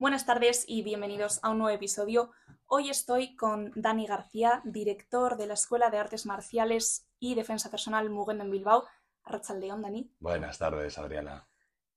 Buenas 0.00 0.24
tardes 0.24 0.64
y 0.66 0.82
bienvenidos 0.82 1.40
a 1.42 1.50
un 1.50 1.58
nuevo 1.58 1.76
episodio. 1.76 2.30
Hoy 2.64 2.88
estoy 2.88 3.36
con 3.36 3.70
Dani 3.74 4.06
García, 4.06 4.62
director 4.64 5.36
de 5.36 5.46
la 5.46 5.52
Escuela 5.52 5.90
de 5.90 5.98
Artes 5.98 6.24
Marciales 6.24 7.06
y 7.18 7.34
Defensa 7.34 7.70
Personal 7.70 8.08
Mugendo 8.08 8.42
en 8.42 8.50
Bilbao. 8.50 8.86
León, 9.60 9.82
Dani. 9.82 10.10
Buenas 10.18 10.56
tardes, 10.56 10.96
Adriana. 10.96 11.46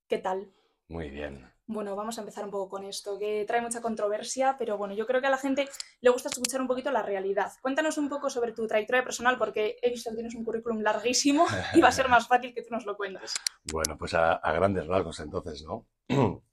¿Qué 0.10 0.18
tal? 0.18 0.52
Muy 0.90 1.12
bien. 1.12 1.50
Bueno, 1.66 1.96
vamos 1.96 2.18
a 2.18 2.22
empezar 2.24 2.44
un 2.44 2.52
poco 2.52 2.72
con 2.72 2.84
esto, 2.84 3.18
que 3.18 3.46
trae 3.48 3.62
mucha 3.62 3.80
controversia, 3.80 4.58
pero 4.60 4.78
bueno, 4.78 4.94
yo 4.94 5.08
creo 5.08 5.22
que 5.22 5.28
a 5.28 5.32
la 5.32 5.38
gente 5.38 5.70
le 6.02 6.10
gusta 6.10 6.28
escuchar 6.28 6.60
un 6.60 6.68
poquito 6.68 6.92
la 6.92 7.04
realidad. 7.04 7.54
Cuéntanos 7.62 7.98
un 7.98 8.10
poco 8.10 8.30
sobre 8.30 8.52
tu 8.52 8.68
trayectoria 8.68 9.06
personal, 9.06 9.38
porque 9.38 9.78
he 9.82 9.90
visto 9.90 10.10
que 10.10 10.18
tienes 10.18 10.36
un 10.36 10.44
currículum 10.44 10.82
larguísimo 10.82 11.46
y 11.74 11.80
va 11.80 11.88
a 11.88 11.94
ser 11.94 12.10
más 12.10 12.28
fácil 12.28 12.54
que 12.54 12.64
tú 12.64 12.68
nos 12.72 12.86
lo 12.86 12.98
cuentes. 12.98 13.34
Bueno, 13.72 13.98
pues 13.98 14.14
a, 14.14 14.34
a 14.34 14.52
grandes 14.52 14.88
rasgos 14.88 15.22
entonces, 15.22 15.64
¿no? 15.64 15.88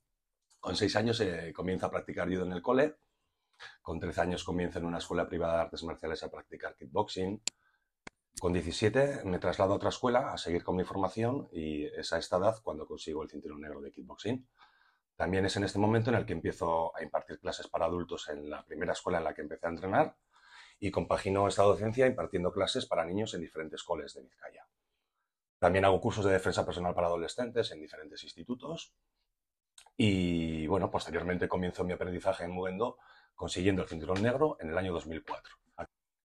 Con 0.61 0.75
seis 0.75 0.95
años 0.95 1.19
eh, 1.21 1.51
comienzo 1.55 1.87
a 1.87 1.91
practicar 1.91 2.29
judo 2.29 2.43
en 2.43 2.51
el 2.51 2.61
cole. 2.61 2.95
Con 3.81 3.99
13 3.99 4.21
años 4.21 4.43
comienzo 4.43 4.77
en 4.77 4.85
una 4.85 4.99
escuela 4.99 5.27
privada 5.27 5.55
de 5.55 5.61
artes 5.61 5.83
marciales 5.83 6.23
a 6.23 6.29
practicar 6.29 6.75
kickboxing. 6.75 7.41
Con 8.39 8.53
17 8.53 9.23
me 9.25 9.39
traslado 9.39 9.73
a 9.73 9.75
otra 9.77 9.89
escuela 9.89 10.31
a 10.31 10.37
seguir 10.37 10.63
con 10.63 10.75
mi 10.75 10.83
formación 10.83 11.49
y 11.51 11.85
es 11.85 12.13
a 12.13 12.19
esta 12.19 12.37
edad 12.37 12.57
cuando 12.63 12.85
consigo 12.85 13.23
el 13.23 13.29
cinturón 13.29 13.61
negro 13.61 13.81
de 13.81 13.91
kickboxing. 13.91 14.47
También 15.15 15.45
es 15.45 15.55
en 15.57 15.63
este 15.63 15.79
momento 15.79 16.11
en 16.11 16.17
el 16.17 16.27
que 16.27 16.33
empiezo 16.33 16.95
a 16.95 17.01
impartir 17.01 17.39
clases 17.39 17.67
para 17.67 17.85
adultos 17.85 18.29
en 18.29 18.47
la 18.47 18.63
primera 18.63 18.93
escuela 18.93 19.17
en 19.17 19.23
la 19.23 19.33
que 19.33 19.41
empecé 19.41 19.65
a 19.65 19.69
entrenar 19.69 20.15
y 20.79 20.91
compagino 20.91 21.47
esta 21.47 21.63
docencia 21.63 22.05
impartiendo 22.05 22.51
clases 22.51 22.85
para 22.85 23.03
niños 23.03 23.33
en 23.33 23.41
diferentes 23.41 23.81
coles 23.81 24.13
de 24.13 24.21
Vizcaya. 24.21 24.67
También 25.57 25.85
hago 25.85 25.99
cursos 25.99 26.23
de 26.25 26.31
defensa 26.31 26.63
personal 26.63 26.93
para 26.93 27.07
adolescentes 27.07 27.71
en 27.71 27.81
diferentes 27.81 28.23
institutos 28.23 28.93
y 29.97 30.67
bueno, 30.67 30.89
posteriormente 30.89 31.47
comienzo 31.47 31.83
mi 31.83 31.93
aprendizaje 31.93 32.45
en 32.45 32.51
Mugendo 32.51 32.97
consiguiendo 33.35 33.81
el 33.81 33.89
cinturón 33.89 34.21
negro 34.21 34.57
en 34.59 34.69
el 34.69 34.77
año 34.77 34.93
2004. 34.93 35.55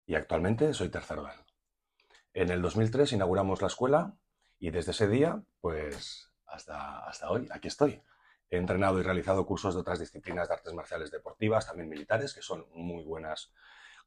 Y 0.07 0.15
actualmente 0.15 0.73
soy 0.73 0.89
tercer 0.89 1.21
dan. 1.21 1.45
En 2.33 2.49
el 2.49 2.61
2003 2.61 3.13
inauguramos 3.13 3.61
la 3.61 3.67
escuela 3.67 4.15
y 4.57 4.71
desde 4.71 4.91
ese 4.91 5.07
día, 5.07 5.41
pues 5.61 6.31
hasta, 6.47 7.05
hasta 7.07 7.29
hoy, 7.29 7.47
aquí 7.51 7.67
estoy. 7.67 8.01
He 8.49 8.57
entrenado 8.57 8.99
y 8.99 9.03
realizado 9.03 9.45
cursos 9.45 9.75
de 9.75 9.81
otras 9.81 9.99
disciplinas 9.99 10.47
de 10.47 10.55
artes 10.55 10.73
marciales 10.73 11.11
deportivas, 11.11 11.67
también 11.67 11.87
militares, 11.87 12.33
que 12.33 12.41
son 12.41 12.65
muy 12.73 13.03
buenas 13.03 13.53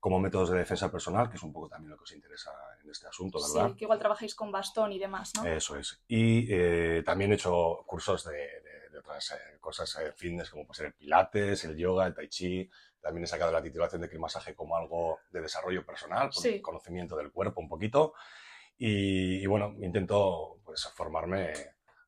como 0.01 0.19
métodos 0.19 0.51
de 0.51 0.59
defensa 0.59 0.91
personal, 0.91 1.31
que 1.31 1.37
es 1.37 1.43
un 1.43 1.53
poco 1.53 1.69
también 1.69 1.91
lo 1.91 1.97
que 1.97 2.05
os 2.05 2.12
interesa 2.12 2.51
en 2.83 2.91
este 2.91 3.07
asunto, 3.07 3.39
¿verdad? 3.41 3.71
Sí, 3.71 3.77
que 3.77 3.84
igual 3.84 3.99
trabajáis 3.99 4.34
con 4.34 4.53
bastón 4.53 4.93
y 4.93 4.99
demás, 4.99 5.33
¿no? 5.37 5.45
Eso 5.45 5.77
es. 5.77 6.03
Y 6.07 6.47
eh, 6.53 7.03
también 7.05 7.33
he 7.33 7.34
hecho 7.37 7.84
cursos 7.87 8.25
de 8.25 8.62
otras 8.99 9.33
eh, 9.33 9.59
cosas 9.61 9.97
eh, 9.97 10.13
fitness 10.13 10.51
como 10.51 10.67
puede 10.67 10.77
ser 10.77 10.87
el 10.87 10.95
pilates, 10.95 11.65
el 11.65 11.77
yoga, 11.77 12.07
el 12.07 12.15
tai 12.15 12.29
chi. 12.29 12.69
También 13.01 13.25
he 13.25 13.27
sacado 13.27 13.53
la 13.53 13.63
titulación 13.63 14.03
de 14.03 14.19
masaje 14.19 14.55
como 14.55 14.77
algo 14.77 15.21
de 15.31 15.41
desarrollo 15.41 15.87
personal, 15.87 16.31
conocimiento 16.61 17.17
del 17.17 17.31
cuerpo 17.31 17.61
un 17.61 17.69
poquito. 17.69 18.15
Y, 18.79 19.47
bueno, 19.47 19.75
intento 19.81 20.59
pues, 20.65 20.87
formarme 20.95 21.53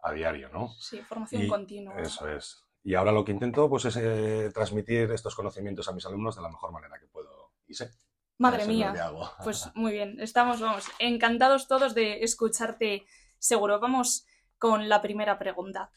a 0.03 0.13
diario, 0.13 0.49
¿no? 0.51 0.69
Sí, 0.79 1.01
formación 1.03 1.47
continua. 1.49 2.01
Eso 2.01 2.29
es. 2.29 2.65
Y 2.83 2.95
ahora 2.95 3.13
lo 3.13 3.25
que 3.25 3.33
intento 3.33 3.69
pues, 3.69 3.85
es 3.87 3.97
eh, 3.97 4.51
transmitir 4.53 5.11
estos 5.11 5.35
conocimientos 5.35 5.89
a 5.89 5.93
mis 5.93 6.07
alumnos 6.07 6.37
de 6.37 6.43
la 6.43 6.49
mejor 6.49 6.73
manera 6.73 6.99
que 6.99 7.07
puedo 7.07 7.53
y 7.67 7.75
sé. 7.75 7.91
Madre 8.39 8.67
mía. 8.67 8.95
Pues 9.45 9.71
muy 9.75 9.93
bien, 9.93 10.21
estamos, 10.21 10.61
vamos, 10.61 10.89
encantados 10.99 11.69
todos 11.69 11.95
de 11.95 12.23
escucharte 12.23 13.05
seguro. 13.39 13.81
Vamos 13.81 14.27
con 14.59 14.89
la 14.89 15.03
primera 15.03 15.39
pregunta. 15.39 15.91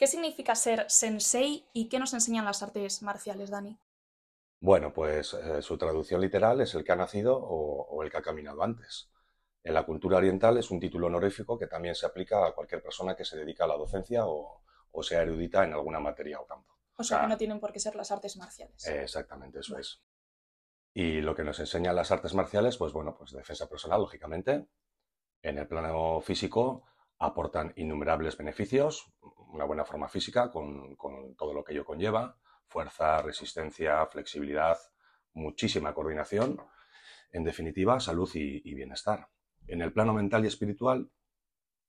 ¿Qué 0.00 0.06
significa 0.06 0.54
ser 0.54 0.86
sensei 0.88 1.68
y 1.74 1.90
qué 1.90 1.98
nos 1.98 2.14
enseñan 2.14 2.46
las 2.46 2.62
artes 2.62 3.02
marciales, 3.02 3.50
Dani? 3.50 3.78
Bueno, 4.58 4.94
pues 4.94 5.34
eh, 5.34 5.60
su 5.60 5.76
traducción 5.76 6.22
literal 6.22 6.62
es 6.62 6.74
el 6.74 6.84
que 6.84 6.92
ha 6.92 6.96
nacido 6.96 7.36
o, 7.38 8.02
el 8.02 8.10
que 8.10 8.16
ha 8.16 8.22
caminado 8.22 8.62
antes. 8.62 9.10
En 9.62 9.74
la 9.74 9.84
cultura 9.84 10.16
oriental 10.16 10.56
es 10.56 10.70
un 10.70 10.80
título 10.80 11.08
honorífico 11.08 11.58
que 11.58 11.66
también 11.66 11.94
se 11.94 12.06
aplica 12.06 12.46
a 12.46 12.52
cualquier 12.52 12.82
persona 12.82 13.14
que 13.14 13.26
se 13.26 13.36
dedica 13.36 13.64
a 13.64 13.66
la 13.66 13.76
docencia 13.76 14.22
o, 14.24 14.62
sea 15.02 15.20
erudita 15.20 15.64
en 15.64 15.74
alguna 15.74 16.00
materia 16.00 16.40
o 16.40 16.46
campo. 16.46 16.78
O 16.96 17.04
sea, 17.04 17.20
que 17.20 17.26
no 17.26 17.36
tienen 17.36 17.60
por 17.60 17.70
qué 17.70 17.78
ser 17.78 17.94
las 17.94 18.10
artes 18.10 18.38
marciales. 18.38 18.86
exactamente, 18.86 19.60
eso 19.60 19.76
es. 19.76 20.00
Y 20.94 21.20
lo 21.20 21.34
que 21.34 21.44
nos 21.44 21.60
enseñan 21.60 21.94
las 21.94 22.10
artes 22.10 22.32
marciales, 22.32 22.78
pues 22.78 22.94
bueno, 22.94 23.14
pues 23.18 23.32
defensa 23.32 23.68
personal, 23.68 24.00
lógicamente. 24.00 24.66
En 25.42 25.58
el 25.58 25.68
plano 25.68 26.22
físico 26.22 26.84
aportan 27.20 27.72
innumerables 27.76 28.36
beneficios, 28.36 29.12
una 29.52 29.64
buena 29.64 29.84
forma 29.84 30.08
física 30.08 30.50
con, 30.50 30.96
todo 31.36 31.52
lo 31.52 31.62
que 31.62 31.72
ello 31.72 31.84
conlleva, 31.84 32.36
fuerza, 32.66 33.20
resistencia, 33.22 34.06
flexibilidad, 34.06 34.78
muchísima 35.34 35.92
coordinación, 35.92 36.60
en 37.30 37.44
definitiva, 37.44 38.00
salud 38.00 38.28
y, 38.34 38.62
y 38.68 38.74
bienestar. 38.74 39.28
En 39.66 39.82
el 39.82 39.92
plano 39.92 40.14
mental 40.14 40.44
y 40.44 40.48
espiritual 40.48 41.10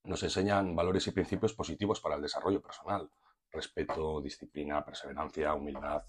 nos 0.04 0.22
enseñan 0.24 0.76
valores 0.76 1.08
y 1.08 1.12
principios 1.12 1.54
positivos 1.54 2.02
para 2.02 2.16
el 2.16 2.22
desarrollo 2.22 2.62
personal, 2.62 3.10
respeto, 3.52 4.22
disciplina, 4.22 4.84
perseverancia, 4.84 5.54
humildad, 5.54 6.04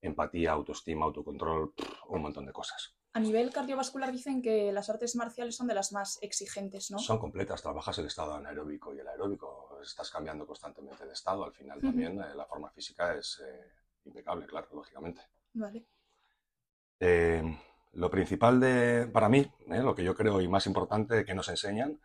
empatía, 0.00 0.52
autoestima, 0.52 1.04
autocontrol, 1.04 1.74
un 2.08 2.22
montón 2.22 2.46
de 2.46 2.52
cosas. 2.52 2.96
A 3.16 3.20
nivel 3.20 3.52
cardiovascular 3.52 4.10
dicen 4.10 4.42
que 4.42 4.72
las 4.72 4.90
artes 4.90 5.14
marciales 5.14 5.54
son 5.54 5.68
de 5.68 5.74
las 5.74 5.92
más 5.92 6.18
exigentes, 6.20 6.90
¿no? 6.90 6.98
Son 6.98 7.20
completas, 7.20 7.62
trabajas 7.62 7.96
el 7.98 8.06
estado 8.06 8.34
anaeróbico 8.34 8.92
y 8.92 8.98
el 8.98 9.06
aeróbico, 9.06 9.78
estás 9.80 10.10
cambiando 10.10 10.44
constantemente 10.44 11.06
de 11.06 11.12
estado, 11.12 11.44
al 11.44 11.52
final 11.52 11.80
también 11.80 12.20
eh, 12.20 12.34
la 12.34 12.44
forma 12.44 12.70
física 12.70 13.14
es 13.14 13.40
eh, 13.46 13.70
impecable, 14.04 14.46
claro, 14.46 14.66
lógicamente. 14.72 15.22
Vale. 15.52 15.86
Eh, 16.98 17.56
lo 17.92 18.10
principal 18.10 18.58
de, 18.58 19.06
para 19.06 19.28
mí, 19.28 19.48
lo 19.68 19.94
que 19.94 20.02
yo 20.02 20.16
creo 20.16 20.40
y 20.40 20.48
más 20.48 20.66
importante 20.66 21.24
que 21.24 21.34
nos 21.34 21.48
enseñan, 21.48 22.00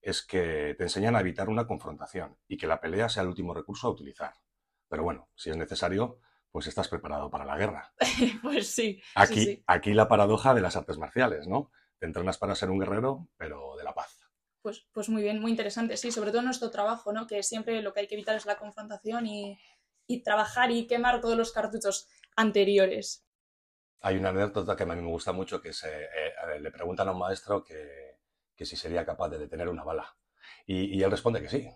es 0.00 0.22
que 0.22 0.74
te 0.78 0.84
enseñan 0.84 1.14
a 1.14 1.20
evitar 1.20 1.50
una 1.50 1.66
confrontación 1.66 2.38
y 2.48 2.56
que 2.56 2.66
la 2.66 2.80
pelea 2.80 3.10
sea 3.10 3.22
el 3.22 3.28
último 3.28 3.52
recurso 3.52 3.88
a 3.88 3.90
utilizar. 3.90 4.32
Pero 4.88 5.02
bueno, 5.02 5.28
si 5.34 5.50
es 5.50 5.58
necesario, 5.58 6.20
pues 6.54 6.68
estás 6.68 6.86
preparado 6.86 7.28
para 7.32 7.44
la 7.44 7.56
guerra. 7.56 7.92
pues 8.42 8.68
sí 8.68 9.02
aquí, 9.16 9.64
Aquí 9.66 9.92
la 9.92 10.06
paradoja 10.06 10.54
de 10.54 10.60
las 10.60 10.76
artes 10.76 10.98
marciales, 10.98 11.48
¿no? 11.48 11.72
Te 11.98 12.06
entrenas 12.06 12.38
para 12.38 12.54
ser 12.54 12.70
un 12.70 12.78
guerrero, 12.78 13.28
pero 13.36 13.74
de 13.76 13.82
la 13.82 13.92
paz. 13.92 14.20
Pues, 14.62 14.86
pues 14.92 15.08
muy 15.08 15.20
bien, 15.20 15.40
muy 15.40 15.50
interesante, 15.50 15.96
sí, 15.96 16.12
sobre 16.12 16.30
todo 16.30 16.38
en 16.38 16.44
nuestro 16.44 16.70
trabajo, 16.70 17.12
¿no? 17.12 17.26
Que 17.26 17.42
siempre 17.42 17.82
lo 17.82 17.92
que 17.92 18.00
hay 18.00 18.06
que 18.06 18.14
evitar 18.14 18.36
es 18.36 18.46
la 18.46 18.56
confrontación 18.56 19.26
y, 19.26 19.58
trabajar 20.22 20.70
y 20.70 20.86
quemar 20.86 21.20
todos 21.20 21.36
los 21.36 21.50
cartuchos 21.50 22.06
anteriores. 22.36 23.26
Hay 24.02 24.16
una 24.16 24.28
anécdota 24.28 24.76
que 24.76 24.84
a 24.84 24.86
mí 24.86 24.94
me 24.94 25.10
gusta 25.10 25.32
mucho, 25.32 25.60
que 25.60 25.72
se, 25.72 26.04
eh, 26.04 26.60
le 26.60 26.70
preguntan 26.70 27.08
a 27.08 27.10
un 27.10 27.18
maestro 27.18 27.64
que, 27.64 28.20
si 28.64 28.76
sería 28.76 29.04
capaz 29.04 29.28
de 29.30 29.38
detener 29.38 29.68
una 29.68 29.82
bala. 29.82 30.16
Y, 30.66 31.02
él 31.02 31.10
responde 31.10 31.42
que 31.42 31.48
sí. 31.48 31.68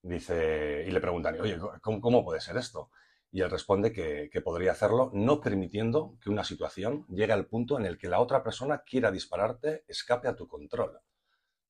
Dice, 0.00 0.84
y 0.86 0.92
le 0.92 1.00
preguntan, 1.00 1.40
oye, 1.40 1.58
cómo 1.82 2.24
puede 2.24 2.40
ser 2.40 2.56
esto? 2.56 2.92
Y 3.36 3.42
él 3.42 3.50
responde 3.50 3.92
que, 3.92 4.40
podría 4.40 4.72
hacerlo 4.72 5.10
no 5.12 5.42
permitiendo 5.42 6.16
que 6.22 6.30
una 6.30 6.42
situación 6.42 7.06
llegue 7.08 7.34
al 7.34 7.46
punto 7.46 7.78
en 7.78 7.84
el 7.84 7.98
que 7.98 8.08
la 8.08 8.18
otra 8.18 8.42
persona 8.42 8.82
quiera 8.82 9.10
dispararte, 9.10 9.84
escape 9.88 10.26
a 10.26 10.34
tu 10.34 10.48
control. 10.48 10.98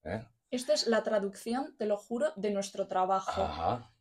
¿eh? 0.05 0.25
Esta 0.49 0.73
es 0.73 0.87
la 0.87 1.03
traducción, 1.03 1.75
te 1.77 1.85
lo 1.85 1.97
juro, 1.97 2.31
de 2.37 2.51
nuestro 2.51 2.87
trabajo. 2.87 3.49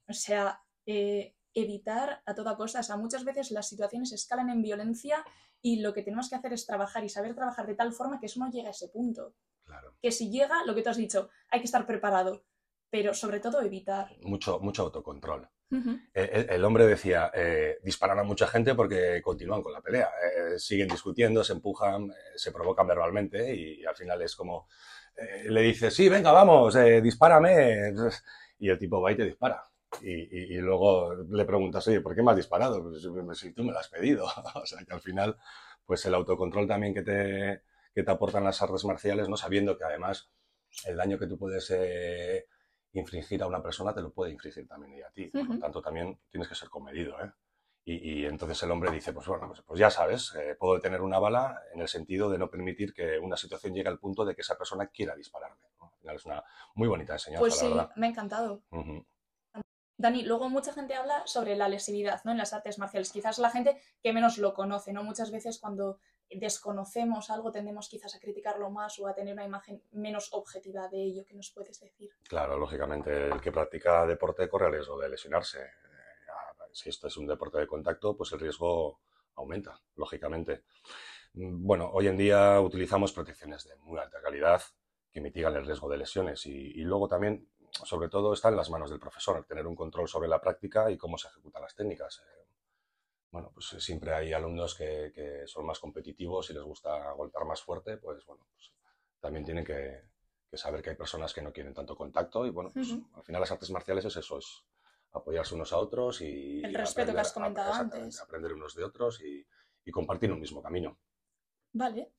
O 0.08 0.12
sea, 0.12 0.62
eh, 0.86 1.34
evitar 1.54 2.22
a 2.24 2.36
toda 2.36 2.56
cosa. 2.56 2.78
O 2.78 2.82
sea, 2.84 2.96
muchas 2.96 3.24
veces 3.24 3.50
las 3.50 3.68
situaciones 3.68 4.12
escalan 4.12 4.48
en 4.48 4.62
violencia 4.62 5.24
y 5.60 5.80
lo 5.80 5.92
que 5.92 6.04
tenemos 6.04 6.28
que 6.28 6.36
hacer 6.36 6.52
es 6.52 6.66
trabajar 6.66 7.02
y 7.02 7.08
saber 7.08 7.34
trabajar 7.34 7.66
de 7.66 7.74
tal 7.74 7.92
forma 7.92 8.20
que 8.20 8.26
eso 8.26 8.38
no 8.38 8.48
llegue 8.48 8.68
a 8.68 8.70
ese 8.78 8.90
punto. 8.90 9.34
Claro. 9.64 9.96
Que 10.00 10.12
si 10.12 10.30
llega, 10.30 10.64
lo 10.66 10.76
que 10.76 10.82
tú 10.82 10.90
has 10.90 10.98
dicho, 10.98 11.30
hay 11.50 11.58
que 11.58 11.66
estar 11.66 11.84
preparado, 11.84 12.44
pero 12.90 13.12
sobre 13.12 13.40
todo 13.40 13.60
evitar. 13.60 14.16
Mucho, 14.22 14.60
mucho 14.60 14.82
autocontrol. 14.82 15.50
Eh, 16.14 16.46
el, 16.50 16.64
hombre 16.64 16.86
decía, 16.86 17.30
eh, 17.34 17.78
disparan 17.82 18.18
a 18.18 18.22
mucha 18.22 18.46
gente 18.46 18.74
porque 18.74 19.20
continúan 19.20 19.62
con 19.62 19.72
la 19.72 19.80
pelea, 19.80 20.08
eh, 20.08 20.58
siguen 20.58 20.88
discutiendo, 20.88 21.42
se 21.42 21.54
empujan, 21.54 22.12
se 22.36 22.52
provocan 22.52 22.86
verbalmente 22.86 23.54
y, 23.54 23.84
al 23.84 23.96
final 23.96 24.22
es 24.22 24.36
como, 24.36 24.68
le 25.48 25.62
dice, 25.62 25.90
sí, 25.90 26.08
venga, 26.08 26.30
vamos, 26.30 26.76
dispárame, 27.02 27.92
y 28.58 28.68
el 28.68 28.78
tipo 28.78 29.00
va 29.00 29.12
y 29.12 29.16
te 29.16 29.24
dispara. 29.24 29.62
Y, 30.02 30.56
luego 30.58 31.14
le 31.14 31.44
preguntas, 31.44 31.86
oye, 31.88 32.00
¿por 32.00 32.14
qué 32.14 32.22
me 32.22 32.30
has 32.32 32.36
disparado? 32.36 32.82
Pues, 32.82 33.02
si 33.38 33.52
tú 33.52 33.64
me 33.64 33.72
lo 33.72 33.78
has 33.78 33.88
pedido. 33.88 34.26
o 34.54 34.66
sea, 34.66 34.84
que 34.84 34.92
al 34.92 35.00
final, 35.00 35.36
pues 35.84 36.04
el 36.06 36.14
autocontrol 36.14 36.68
también 36.68 36.92
que 36.94 37.02
te, 37.02 37.62
que 37.94 38.02
te 38.02 38.10
aportan 38.10 38.44
las 38.44 38.60
artes 38.62 38.84
marciales, 38.84 39.28
no 39.28 39.36
sabiendo 39.36 39.78
que 39.78 39.84
además 39.84 40.30
el 40.84 40.96
daño 40.96 41.18
que 41.18 41.26
tú 41.26 41.38
puedes 41.38 41.70
infringir 42.92 43.42
a 43.42 43.46
una 43.46 43.62
persona 43.62 43.94
te 43.94 44.00
lo 44.00 44.12
puede 44.12 44.32
infringir 44.32 44.66
también 44.66 45.04
a 45.04 45.10
ti. 45.10 45.26
Por 45.26 45.48
lo 45.48 45.58
tanto, 45.58 45.82
también 45.82 46.18
tienes 46.30 46.48
que 46.48 46.54
ser 46.54 46.68
comedido. 46.68 47.20
¿eh? 47.22 47.30
Y, 47.84 48.24
entonces 48.24 48.60
el 48.64 48.70
hombre 48.72 48.90
dice, 48.90 49.12
pues 49.12 49.26
bueno, 49.28 49.46
pues, 49.46 49.62
pues 49.62 49.78
ya 49.78 49.90
sabes, 49.90 50.34
eh, 50.34 50.56
puedo 50.58 50.80
tener 50.80 51.02
una 51.02 51.20
bala 51.20 51.62
en 51.72 51.80
el 51.80 51.88
sentido 51.88 52.28
de 52.28 52.36
no 52.36 52.50
permitir 52.50 52.92
que 52.92 53.18
una 53.18 53.36
situación 53.36 53.74
llegue 53.74 53.88
al 53.88 54.00
punto 54.00 54.24
de 54.24 54.34
que 54.34 54.40
esa 54.40 54.58
persona 54.58 54.88
quiera 54.88 55.14
dispararme. 55.14 55.62
Al 55.80 55.92
final 56.00 56.16
es 56.16 56.26
una 56.26 56.44
muy 56.74 56.88
bonita 56.88 57.12
enseñanza, 57.12 57.40
pues 57.40 57.56
sí, 57.58 57.72
me 57.94 58.06
ha 58.06 58.10
encantado. 58.10 58.64
Dani, 59.98 60.24
luego 60.24 60.50
mucha 60.50 60.72
gente 60.72 60.94
habla 60.94 61.26
sobre 61.26 61.56
la 61.56 61.68
lesividad 61.68 62.20
¿no? 62.24 62.32
en 62.32 62.38
las 62.38 62.52
artes 62.52 62.78
marciales. 62.78 63.12
Quizás 63.12 63.38
la 63.38 63.50
gente 63.50 63.80
que 64.02 64.12
menos 64.12 64.36
lo 64.36 64.52
conoce, 64.52 64.92
¿no? 64.92 65.02
Muchas 65.02 65.30
veces 65.30 65.58
cuando 65.58 66.00
desconocemos 66.30 67.30
algo 67.30 67.52
tendemos 67.52 67.88
quizás 67.88 68.14
a 68.14 68.20
criticarlo 68.20 68.70
más 68.70 68.98
o 68.98 69.06
a 69.06 69.14
tener 69.14 69.32
una 69.32 69.44
imagen 69.44 69.82
menos 69.92 70.28
objetiva 70.32 70.88
de 70.88 71.02
ello. 71.02 71.24
¿Qué 71.26 71.34
nos 71.34 71.50
puedes 71.50 71.80
decir? 71.80 72.10
Claro, 72.28 72.58
lógicamente 72.58 73.28
el 73.28 73.40
que 73.40 73.52
practica 73.52 74.06
deporte 74.06 74.48
corre 74.48 74.66
el 74.66 74.72
riesgo 74.72 74.98
de 74.98 75.08
lesionarse. 75.08 75.60
Eh, 75.60 75.86
si 76.72 76.90
esto 76.90 77.06
es 77.06 77.16
un 77.16 77.26
deporte 77.26 77.58
de 77.58 77.66
contacto, 77.66 78.16
pues 78.16 78.32
el 78.32 78.40
riesgo 78.40 79.00
aumenta, 79.36 79.80
lógicamente. 79.94 80.64
Mm, 81.34 81.66
bueno, 81.66 81.90
hoy 81.92 82.08
en 82.08 82.16
día 82.16 82.60
utilizamos 82.60 83.12
protecciones 83.12 83.64
de 83.64 83.76
muy 83.76 83.98
alta 83.98 84.20
calidad 84.20 84.62
que 85.10 85.20
mitigan 85.20 85.56
el 85.56 85.64
riesgo 85.64 85.88
de 85.88 85.96
lesiones 85.96 86.44
y, 86.44 86.82
luego 86.82 87.08
también, 87.08 87.48
sobre 87.70 88.10
todo, 88.10 88.34
está 88.34 88.50
en 88.50 88.56
las 88.56 88.68
manos 88.68 88.90
del 88.90 89.00
profesor, 89.00 89.44
tener 89.44 89.66
un 89.66 89.74
control 89.74 90.08
sobre 90.08 90.28
la 90.28 90.40
práctica 90.40 90.90
y 90.90 90.98
cómo 90.98 91.16
se 91.16 91.28
ejecutan 91.28 91.62
las 91.62 91.74
técnicas. 91.74 92.22
Bueno, 93.36 93.50
pues 93.52 93.70
eh, 93.74 93.80
siempre 93.82 94.14
hay 94.14 94.32
alumnos 94.32 94.74
que, 94.74 95.42
son 95.44 95.66
más 95.66 95.78
competitivos 95.78 96.48
y 96.48 96.54
les 96.54 96.62
gusta 96.62 97.12
golpear 97.12 97.44
más 97.44 97.60
fuerte, 97.60 97.98
pues 97.98 98.24
bueno, 98.24 98.46
pues 98.50 98.72
también 99.20 99.44
tienen 99.44 99.62
que, 99.62 100.04
saber 100.54 100.80
que 100.80 100.88
hay 100.88 100.96
personas 100.96 101.34
que 101.34 101.42
no 101.42 101.52
quieren 101.52 101.74
tanto 101.74 101.94
contacto 101.94 102.46
y 102.46 102.50
bueno, 102.50 102.70
pues 102.72 102.94
al 103.12 103.22
final 103.24 103.42
las 103.42 103.52
artes 103.52 103.70
marciales 103.70 104.06
es 104.06 104.16
eso, 104.16 104.38
es 104.38 104.64
apoyarse 105.12 105.54
unos 105.54 105.70
a 105.74 105.76
otros 105.76 106.22
y... 106.22 106.64
El 106.64 106.74
respeto 106.74 107.12
que 107.12 107.20
has 107.20 107.32
comentado 107.34 107.74
antes. 107.74 108.18
Aprender 108.22 108.54
unos 108.54 108.74
de 108.74 108.84
otros 108.84 109.20
y, 109.20 109.46
y 109.84 109.90
compartir 109.90 110.32
un 110.32 110.40
mismo 110.40 110.62
camino. 110.62 110.98
Vale. 111.74 112.12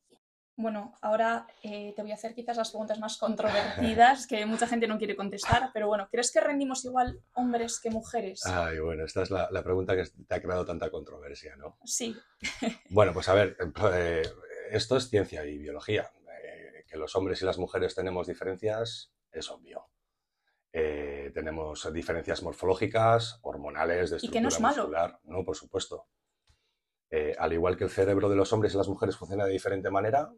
Bueno, 0.60 0.98
ahora 1.02 1.46
eh, 1.62 1.94
te 1.96 2.02
voy 2.02 2.10
a 2.10 2.16
hacer 2.16 2.34
quizás 2.34 2.58
las 2.58 2.72
preguntas 2.72 3.00
más 3.00 3.18
controvertidas 3.20 4.26
que 4.26 4.44
mucha 4.48 4.66
gente 4.66 4.88
no 4.88 4.98
quiere 4.98 5.16
contestar, 5.16 5.70
pero 5.72 5.86
bueno, 5.86 6.08
¿crees 6.10 6.32
que 6.32 6.42
rendimos 6.42 6.84
igual 6.84 7.22
hombres 7.36 7.80
que 7.80 7.92
mujeres? 7.92 8.44
Ay, 8.44 8.80
bueno, 8.80 9.06
esta 9.06 9.22
es 9.22 9.30
la, 9.30 9.64
pregunta 9.64 9.96
que 9.96 10.06
te 10.28 10.34
ha 10.34 10.42
creado 10.42 10.66
tanta 10.66 10.90
controversia, 10.90 11.56
¿no? 11.56 11.78
Sí. 11.86 12.18
Bueno, 12.90 13.14
pues 13.14 13.30
a 13.30 13.36
ver, 13.36 13.56
eh, 13.94 14.24
esto 14.72 14.98
es 14.98 15.10
ciencia 15.10 15.46
y 15.46 15.60
biología. 15.60 16.10
Eh, 16.44 16.86
que 16.88 16.98
los 16.98 17.16
hombres 17.16 17.40
y 17.44 17.46
las 17.46 17.60
mujeres 17.60 17.94
tenemos 17.94 18.26
diferencias 18.26 19.14
es 19.32 19.52
obvio. 19.52 19.92
tenemos 20.72 21.94
diferencias 21.94 22.42
morfológicas, 22.42 23.40
hormonales, 23.44 24.10
de 24.10 24.16
estructura 24.18 24.30
¿Y 24.30 24.34
que 24.34 24.42
no 24.42 24.48
es 24.48 24.60
muscular. 24.60 25.20
Malo? 25.24 25.38
No, 25.38 25.46
por 25.46 25.56
supuesto. 25.56 26.08
al 27.38 27.54
igual 27.54 27.78
que 27.78 27.84
el 27.84 27.92
cerebro 27.92 28.28
de 28.28 28.36
los 28.36 28.52
hombres 28.54 28.74
y 28.74 28.78
las 28.78 28.88
mujeres 28.88 29.16
funciona 29.16 29.46
de 29.46 29.52
diferente 29.52 29.92
manera, 29.92 30.32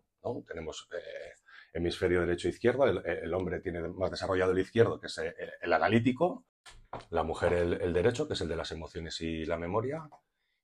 tenemos 0.48 0.88
eh, 0.94 1.33
hemisferio 1.74 2.21
derecho 2.21 2.48
e 2.48 2.51
izquierdo, 2.51 2.86
el, 2.86 3.33
hombre 3.33 3.60
tiene 3.60 3.81
más 3.89 4.12
desarrollado 4.12 4.51
el 4.51 4.60
izquierdo, 4.60 5.00
que 5.00 5.07
es 5.07 5.18
eh, 5.19 5.33
el, 5.62 5.74
analítico, 5.74 6.45
la 7.10 7.24
mujer 7.24 7.54
el, 7.54 7.94
derecho, 7.94 8.27
que 8.27 8.33
es 8.33 8.42
el 8.42 8.50
de 8.50 8.56
las 8.56 8.71
emociones 8.71 9.19
y 9.21 9.45
la 9.45 9.57
memoria, 9.57 10.10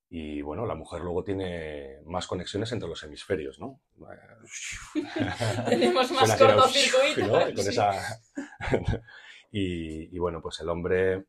y 0.10 0.42
bueno, 0.42 0.66
la 0.66 0.76
mujer 0.76 1.02
luego 1.02 1.24
tiene 1.24 2.00
más 2.06 2.28
conexiones 2.28 2.72
entre 2.72 2.90
los 2.90 3.04
hemisferios, 3.04 3.60
¿no? 3.60 3.82
Tenemos 5.70 6.12
más 6.12 6.38
cortocircuito. 6.38 7.40
y, 9.52 10.16
y, 10.16 10.20
bueno, 10.20 10.42
pues 10.42 10.60
el 10.60 10.70
hombre 10.70 11.26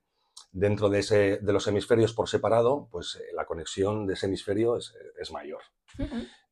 dentro 0.52 0.88
de, 0.88 1.00
ese, 1.00 1.38
de 1.38 1.52
los 1.52 1.66
hemisferios 1.66 2.12
por 2.12 2.28
separado, 2.28 2.88
pues 2.90 3.16
eh, 3.16 3.32
la 3.34 3.44
conexión 3.44 4.06
de 4.06 4.14
ese 4.14 4.26
hemisferio 4.26 4.76
es, 4.76 4.94
es 5.18 5.30
mayor. 5.30 5.62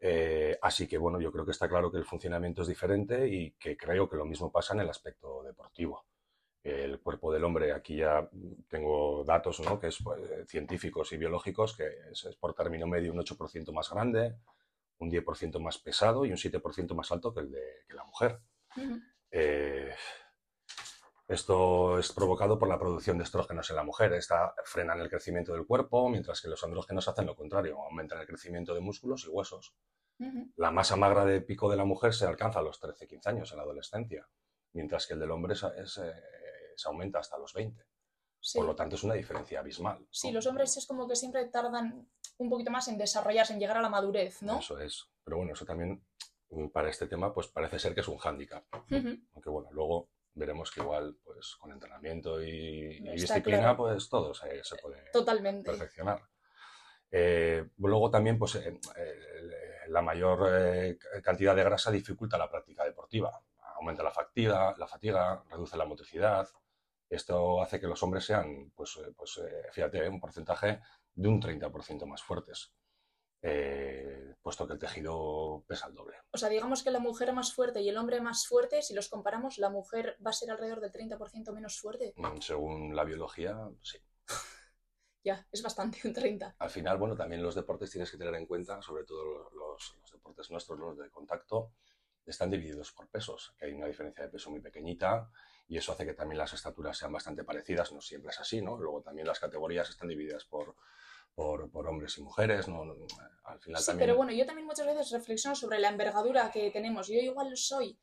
Eh, 0.01 0.59
así 0.61 0.87
que 0.87 0.99
bueno, 0.99 1.21
yo 1.21 1.33
creo 1.33 1.45
que 1.45 1.51
está 1.51 1.69
claro 1.69 1.91
que 1.91 1.99
el 1.99 2.05
funcionamiento 2.05 2.63
es 2.63 2.69
diferente 2.69 3.27
y 3.29 3.53
que 3.53 3.77
creo 3.77 4.09
que 4.09 4.17
lo 4.17 4.25
mismo 4.25 4.51
pasa 4.53 4.75
en 4.75 4.81
el 4.81 4.91
aspecto 4.91 5.43
deportivo. 5.43 6.05
El 6.63 6.99
cuerpo 7.01 7.31
del 7.31 7.45
hombre, 7.45 7.73
aquí 7.73 7.97
ya 7.97 8.29
tengo 8.69 9.23
datos 9.25 9.61
¿no? 9.61 9.79
que 9.79 9.89
es 9.89 9.99
pues, 10.03 10.21
científicos 10.49 11.13
y 11.13 11.19
biológicos, 11.19 11.77
que 11.77 11.87
es, 12.11 12.25
por 12.41 12.55
término 12.55 12.87
medio 12.87 13.13
un 13.13 13.19
8% 13.19 13.71
más 13.73 13.91
grande, 13.91 14.37
un 14.99 15.11
10% 15.11 15.59
más 15.61 15.79
pesado 15.79 16.25
y 16.25 16.31
un 16.31 16.39
7% 16.39 16.95
más 16.95 17.13
alto 17.13 17.35
que 17.35 17.41
el 17.41 17.51
de 17.51 17.63
que 17.87 17.95
la 17.95 18.05
mujer. 18.05 18.41
Esto 21.27 21.99
es 21.99 22.13
provocado 22.13 22.59
por 22.59 22.69
la 22.69 22.79
producción 22.79 23.17
de 23.17 23.25
estrógenos 23.25 23.71
en 23.71 23.77
la 23.77 23.83
mujer. 23.83 24.13
Esta 24.13 24.55
frena 24.65 24.95
el 24.95 25.09
crecimiento 25.09 25.55
del 25.55 25.67
cuerpo, 25.67 26.09
mientras 26.11 26.43
que 26.43 26.49
los 26.49 26.63
andrógenos 26.63 27.09
hacen 27.09 27.27
lo 27.27 27.35
contrario, 27.35 27.83
aumentan 27.83 28.21
el 28.21 28.27
crecimiento 28.27 28.75
de 28.75 28.81
músculos 28.81 29.25
y 29.25 29.29
huesos. 29.29 29.75
La 30.57 30.71
masa 30.71 30.97
magra 30.97 31.25
de 31.25 31.41
pico 31.41 31.71
de 31.71 31.77
la 31.77 31.85
mujer 31.85 32.15
se 32.15 32.27
alcanza 32.27 32.61
a 32.61 32.63
los 32.63 32.81
13-15 32.81 33.27
años 33.27 33.51
en 33.51 33.57
la 33.57 33.65
adolescencia, 33.65 34.29
mientras 34.73 35.07
que 35.07 35.15
el 35.15 35.21
del 35.21 35.31
hombre 35.31 35.55
eh, 35.55 35.87
se 35.87 36.89
aumenta 36.89 37.19
hasta 37.19 37.39
los 37.39 37.53
20. 37.53 37.85
Por 38.55 38.67
lo 38.67 38.77
tanto, 38.77 38.97
es 38.97 39.03
una 39.03 39.15
diferencia 39.15 39.61
abismal. 39.61 40.07
Sí, 40.11 40.31
los 40.31 40.47
hombres 40.47 40.77
es 40.77 40.87
como 40.87 41.09
que 41.09 41.17
siempre 41.17 41.47
tardan 41.47 42.07
un 42.37 42.51
poquito 42.51 42.71
más 42.71 42.87
en 42.89 42.99
desarrollarse, 42.99 43.55
en 43.55 43.61
llegar 43.61 43.79
a 43.79 43.83
la 43.83 43.89
madurez, 43.89 44.43
¿no? 44.43 44.59
Eso 44.59 44.79
es. 44.79 45.07
Pero 45.25 45.39
bueno, 45.39 45.55
eso 45.55 45.65
también 45.65 46.05
mm, 46.51 46.69
para 46.69 46.91
este 46.91 47.07
tema 47.07 47.33
pues 47.33 47.49
parece 47.49 47.79
ser 47.79 47.95
que 47.95 48.03
es 48.03 48.09
un 48.09 48.19
hándicap. 48.19 48.65
Aunque 48.73 49.51
bueno, 49.51 49.71
luego 49.73 50.11
veremos 50.35 50.71
que 50.71 50.81
igual, 50.81 51.17
pues 51.25 51.57
con 51.57 51.73
entrenamiento 51.73 52.43
y, 52.43 53.01
disciplina, 53.13 53.77
pues 53.77 54.09
todo 54.09 54.35
se, 54.35 54.63
puede 54.83 55.11
perfeccionar. 55.63 56.23
Eh, 57.11 57.69
luego 57.79 58.11
también, 58.11 58.39
pues 58.39 58.57
eh, 58.57 58.81
la 59.89 60.03
mayor 60.03 60.49
eh, 60.53 60.99
cantidad 61.23 61.55
de 61.55 61.63
grasa 61.65 61.91
dificulta 61.91 62.37
la 62.37 62.51
práctica 62.51 62.85
deportiva. 62.85 63.41
Aumenta 63.77 64.03
la 64.03 64.11
fatiga, 64.11 64.75
la 64.77 64.89
fatiga, 64.89 65.45
reduce 65.49 65.77
la 65.77 65.85
motricidad. 65.85 66.49
Esto 67.09 67.63
hace 67.63 67.79
que 67.79 67.87
los 67.87 68.03
hombres 68.03 68.25
sean, 68.25 68.73
pues, 68.75 68.99
pues 69.17 69.41
fíjate, 69.73 70.09
un 70.09 70.21
porcentaje 70.21 70.81
de 71.15 71.29
un 71.29 71.41
30% 71.41 72.07
más 72.07 72.23
fuertes. 72.23 72.73
Eh, 73.47 74.37
puesto 74.41 74.67
que 74.67 74.73
el 74.73 74.79
tejido 74.79 75.65
pesa 75.67 75.89
el 75.89 75.95
doble. 75.95 76.17
O 76.31 76.39
sea, 76.39 76.49
digamos 76.49 76.83
que 76.83 76.91
la 76.91 76.99
mujer 76.99 77.31
más 77.35 77.53
fuerte 77.53 77.83
y 77.83 77.91
el 77.91 77.99
hombre 77.99 78.23
más 78.23 78.47
fuerte, 78.47 78.81
si 78.81 78.95
los 78.95 79.11
comparamos, 79.11 79.59
la 79.59 79.69
mujer 79.69 80.17
va 80.25 80.31
a 80.31 80.33
ser 80.33 80.51
alrededor 80.51 80.81
del 80.81 80.91
30% 80.91 81.53
menos 81.53 81.79
fuerte. 81.79 82.15
Mm, 82.17 82.41
según 82.41 82.97
la 82.97 83.05
biología, 83.05 83.59
sí. 83.83 83.99
ya, 85.25 85.47
es 85.53 85.63
bastante, 85.63 86.01
un 86.05 86.15
30. 86.15 86.57
Al 86.59 86.71
final, 86.71 86.97
bueno, 86.97 87.15
también 87.17 87.43
los 87.43 87.55
deportes 87.55 87.91
tienes 87.91 88.11
que 88.11 88.17
tener 88.17 88.35
en 88.35 88.47
cuenta, 88.47 88.81
sobre 88.81 89.05
todo 89.05 89.51
los, 89.51 89.95
deportes 90.11 90.51
nuestros, 90.51 90.79
los 90.79 90.97
de 90.97 91.11
contacto, 91.11 91.73
están 92.25 92.49
divididos 92.49 92.93
por 92.93 93.09
pesos, 93.09 93.55
que 93.59 93.67
hay 93.67 93.75
una 93.75 93.87
diferencia 93.87 94.25
de 94.25 94.31
peso 94.31 94.51
muy 94.51 94.61
pequeñita 94.61 95.29
y 95.69 95.77
eso 95.77 95.93
hace 95.93 96.07
que 96.07 96.15
también 96.15 96.39
las 96.39 96.55
estaturas 96.55 96.97
sean 96.97 97.13
bastante 97.13 97.45
parecidas, 97.45 97.93
no 97.93 98.01
siempre 98.01 98.31
es 98.31 98.41
así, 98.41 98.63
¿no? 98.63 98.79
Luego 98.79 99.03
también 99.03 99.27
las 99.27 99.39
categorías 99.39 99.91
están 99.91 100.09
divididas 100.09 100.47
por, 100.47 100.75
por, 101.35 101.89
hombres 101.89 102.17
y 102.19 102.23
mujeres, 102.23 102.69
¿no? 102.69 102.83
Al 103.45 103.61
final 103.61 103.83
sí, 103.83 103.93
pero 103.99 104.17
bueno, 104.17 104.33
yo 104.33 104.47
también 104.47 104.67
muchas 104.67 104.87
veces 104.87 105.11
reflexiono 105.11 105.55
sobre 105.55 105.79
la 105.79 105.89
envergadura 105.89 106.51
que 106.51 106.71
tenemos. 106.71 107.09
Yo 107.09 107.19
igual 107.19 107.57
soy 107.57 107.99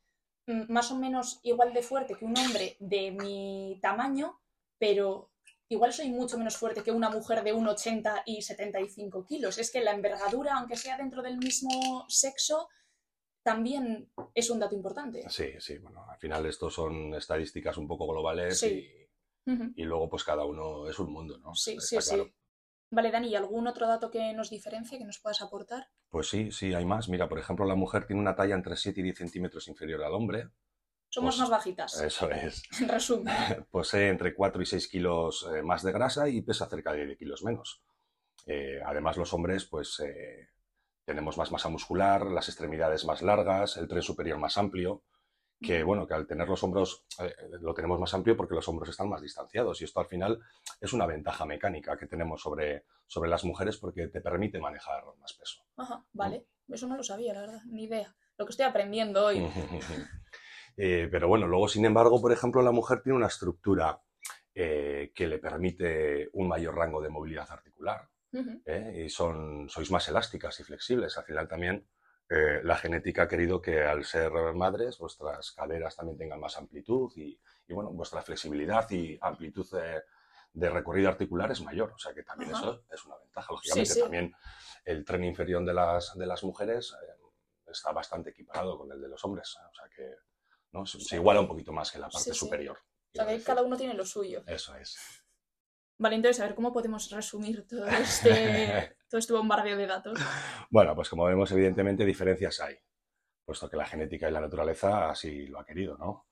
mm, 0.46 0.72
más 0.72 0.90
o 0.90 0.96
menos 0.96 1.40
igual 1.42 1.72
de 1.72 1.82
fuerte 1.82 2.14
que 2.14 2.24
un 2.24 2.36
hombre 2.38 2.76
de 2.78 3.10
mi 3.10 3.78
tamaño, 3.80 4.40
pero 4.78 5.30
igual 5.68 5.92
soy 5.92 6.10
mucho 6.10 6.38
menos 6.38 6.56
fuerte 6.56 6.82
que 6.82 6.92
una 6.92 7.10
mujer 7.10 7.42
de 7.42 7.54
1,80 7.54 8.22
y 8.26 8.42
75 8.42 9.24
kilos. 9.24 9.58
Es 9.58 9.72
que 9.72 9.82
la 9.82 9.92
envergadura, 9.92 10.54
aunque 10.54 10.76
sea 10.76 10.98
dentro 10.98 11.22
del 11.22 11.38
mismo 11.38 12.04
sexo, 12.08 12.68
también 13.42 14.12
es 14.34 14.50
un 14.50 14.60
dato 14.60 14.74
importante. 14.74 15.28
Sí, 15.28 15.54
sí, 15.58 15.78
bueno, 15.78 16.04
al 16.08 16.18
final 16.18 16.46
esto 16.46 16.70
son 16.70 17.14
estadísticas 17.14 17.76
un 17.78 17.88
poco 17.88 18.06
globales 18.06 18.62
y, 18.62 18.88
y, 19.46 19.82
luego 19.82 20.08
pues 20.08 20.22
cada 20.22 20.44
uno 20.44 20.88
es 20.88 20.98
un 20.98 21.12
mundo, 21.12 21.38
¿no? 21.38 21.54
Sí, 21.54 21.80
sí, 21.80 22.00
sí. 22.00 22.32
Vale, 22.92 23.10
Dani, 23.10 23.28
¿y 23.28 23.36
algún 23.36 23.66
otro 23.66 23.86
dato 23.86 24.10
que 24.10 24.34
nos 24.34 24.50
diferencie, 24.50 24.98
que 24.98 25.06
nos 25.06 25.18
puedas 25.18 25.40
aportar? 25.40 25.88
Pues 26.10 26.28
sí, 26.28 26.52
sí, 26.52 26.74
hay 26.74 26.84
más. 26.84 27.08
Mira, 27.08 27.26
por 27.26 27.38
ejemplo, 27.38 27.64
la 27.64 27.74
mujer 27.74 28.04
tiene 28.06 28.20
una 28.20 28.36
talla 28.36 28.54
entre 28.54 28.76
7 28.76 29.00
y 29.00 29.04
10 29.04 29.16
centímetros 29.16 29.66
inferior 29.68 30.04
al 30.04 30.12
hombre. 30.12 30.50
Somos 31.08 31.36
pues 31.36 31.40
más 31.40 31.50
bajitas. 31.50 31.98
Eso 32.02 32.30
es. 32.30 32.62
En 32.82 32.88
resumen. 32.90 33.34
Posee 33.70 34.10
entre 34.10 34.34
4 34.34 34.60
y 34.60 34.66
6 34.66 34.88
kilos 34.88 35.48
eh, 35.54 35.62
más 35.62 35.82
de 35.82 35.92
grasa 35.92 36.28
y 36.28 36.42
pesa 36.42 36.68
cerca 36.68 36.92
de 36.92 37.06
10 37.06 37.18
kilos 37.18 37.42
menos. 37.42 37.82
Eh, 38.44 38.82
además, 38.84 39.16
los 39.16 39.32
hombres, 39.32 39.64
pues, 39.64 39.98
eh, 40.00 40.50
tenemos 41.06 41.38
más 41.38 41.50
masa 41.50 41.70
muscular, 41.70 42.26
las 42.26 42.50
extremidades 42.50 43.06
más 43.06 43.22
largas, 43.22 43.78
el 43.78 43.88
tren 43.88 44.02
superior 44.02 44.36
más 44.36 44.58
amplio 44.58 45.02
que 45.62 45.82
bueno, 45.82 46.06
que 46.06 46.14
al 46.14 46.26
tener 46.26 46.48
los 46.48 46.62
hombros 46.62 47.06
eh, 47.18 47.34
lo 47.60 47.72
tenemos 47.72 47.98
más 47.98 48.12
amplio 48.14 48.36
porque 48.36 48.54
los 48.54 48.66
hombros 48.68 48.88
están 48.88 49.08
más 49.08 49.22
distanciados 49.22 49.80
y 49.80 49.84
esto 49.84 50.00
al 50.00 50.06
final 50.06 50.40
es 50.80 50.92
una 50.92 51.06
ventaja 51.06 51.44
mecánica 51.46 51.96
que 51.96 52.06
tenemos 52.06 52.42
sobre, 52.42 52.84
sobre 53.06 53.30
las 53.30 53.44
mujeres 53.44 53.78
porque 53.78 54.08
te 54.08 54.20
permite 54.20 54.58
manejar 54.58 55.04
más 55.20 55.32
peso. 55.34 55.64
Ajá, 55.76 56.04
vale, 56.12 56.46
eso 56.68 56.86
no 56.86 56.96
lo 56.96 57.02
sabía, 57.02 57.32
la 57.32 57.40
verdad, 57.42 57.62
ni 57.66 57.84
idea. 57.84 58.14
Lo 58.36 58.46
que 58.46 58.50
estoy 58.50 58.66
aprendiendo 58.66 59.24
hoy. 59.24 59.46
Eh, 60.74 61.06
pero 61.10 61.28
bueno, 61.28 61.46
luego, 61.46 61.68
sin 61.68 61.84
embargo, 61.84 62.18
por 62.18 62.32
ejemplo, 62.32 62.62
la 62.62 62.70
mujer 62.70 63.02
tiene 63.02 63.18
una 63.18 63.26
estructura 63.26 64.00
eh, 64.54 65.12
que 65.14 65.26
le 65.26 65.38
permite 65.38 66.30
un 66.32 66.48
mayor 66.48 66.74
rango 66.74 67.02
de 67.02 67.10
movilidad 67.10 67.46
articular. 67.50 68.08
y 68.32 69.06
son, 69.10 69.68
sois 69.68 69.90
más 69.90 70.08
elásticas 70.08 70.58
y 70.60 70.64
flexibles. 70.64 71.18
Al 71.18 71.24
final 71.24 71.46
también 71.46 71.86
eh, 72.34 72.60
la 72.64 72.76
genética 72.76 73.24
ha 73.24 73.28
querido 73.28 73.60
que 73.60 73.82
al 73.82 74.06
ser 74.06 74.32
madres 74.54 74.96
vuestras 74.96 75.52
caderas 75.52 75.94
también 75.94 76.16
tengan 76.16 76.40
más 76.40 76.56
amplitud 76.56 77.12
y, 77.14 77.38
bueno, 77.68 77.90
vuestra 77.90 78.22
flexibilidad 78.22 78.90
y 78.90 79.18
amplitud 79.20 79.66
de 80.54 80.70
recorrido 80.70 81.10
articular 81.10 81.50
es 81.52 81.60
mayor, 81.60 81.92
o 81.92 81.98
sea 81.98 82.14
que 82.14 82.22
también 82.22 82.52
eso 82.52 82.84
es 82.90 83.04
una 83.04 83.16
ventaja. 83.18 83.52
Lógicamente 83.52 84.00
también 84.00 84.34
el 84.86 85.04
tren 85.04 85.24
inferior 85.24 85.62
de 85.62 85.74
las, 85.74 86.16
de 86.16 86.26
las 86.26 86.42
mujeres 86.42 86.94
eh, 87.02 87.70
está 87.70 87.92
bastante 87.92 88.30
equiparado 88.30 88.78
con 88.78 88.90
el 88.90 89.00
de 89.00 89.08
los 89.08 89.22
hombres, 89.26 89.54
o 89.70 89.74
sea 89.74 89.88
que 89.94 90.16
¿no? 90.72 90.86
se, 90.86 91.16
iguala 91.16 91.40
un 91.40 91.48
poquito 91.48 91.70
más 91.70 91.92
que 91.92 91.98
la 91.98 92.08
parte 92.08 92.32
superior. 92.32 92.78
O 92.78 93.14
sea 93.14 93.26
que 93.26 93.42
cada 93.42 93.60
uno 93.60 93.76
tiene 93.76 93.92
lo 93.92 94.06
suyo. 94.06 94.42
Eso 94.46 94.74
es. 94.76 94.96
Vale, 95.98 96.16
entonces, 96.16 96.40
a 96.40 96.46
ver, 96.46 96.54
¿cómo 96.54 96.72
podemos 96.72 97.10
resumir 97.10 97.66
todo 97.66 97.86
este, 97.86 98.96
todo 99.12 99.18
este 99.18 99.34
bombardeo 99.34 99.76
de 99.76 99.86
datos? 99.86 100.18
Bueno, 100.70 100.94
pues 100.94 101.10
como 101.10 101.26
vemos, 101.26 101.52
evidentemente 101.52 102.06
diferencias 102.06 102.58
hay, 102.60 102.78
puesto 103.44 103.68
que 103.68 103.76
la 103.76 103.84
genética 103.84 104.26
y 104.26 104.32
la 104.32 104.40
naturaleza 104.40 105.10
así 105.10 105.46
lo 105.48 105.60
ha 105.60 105.66
querido, 105.66 105.98
¿no? 105.98 106.26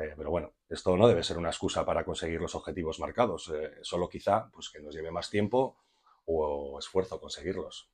Eh, 0.00 0.14
pero 0.16 0.30
bueno, 0.30 0.54
esto 0.66 0.96
no 0.96 1.08
debe 1.08 1.22
ser 1.22 1.36
una 1.36 1.50
excusa 1.50 1.84
para 1.84 2.06
conseguir 2.06 2.40
los 2.40 2.54
objetivos 2.54 3.00
marcados, 3.00 3.52
eh, 3.54 3.80
solo 3.82 4.08
quizá 4.08 4.48
pues, 4.50 4.70
que 4.70 4.80
nos 4.80 4.94
lleve 4.94 5.10
más 5.10 5.28
tiempo 5.28 5.76
o 6.24 6.78
esfuerzo 6.78 7.20
conseguirlos. 7.20 7.90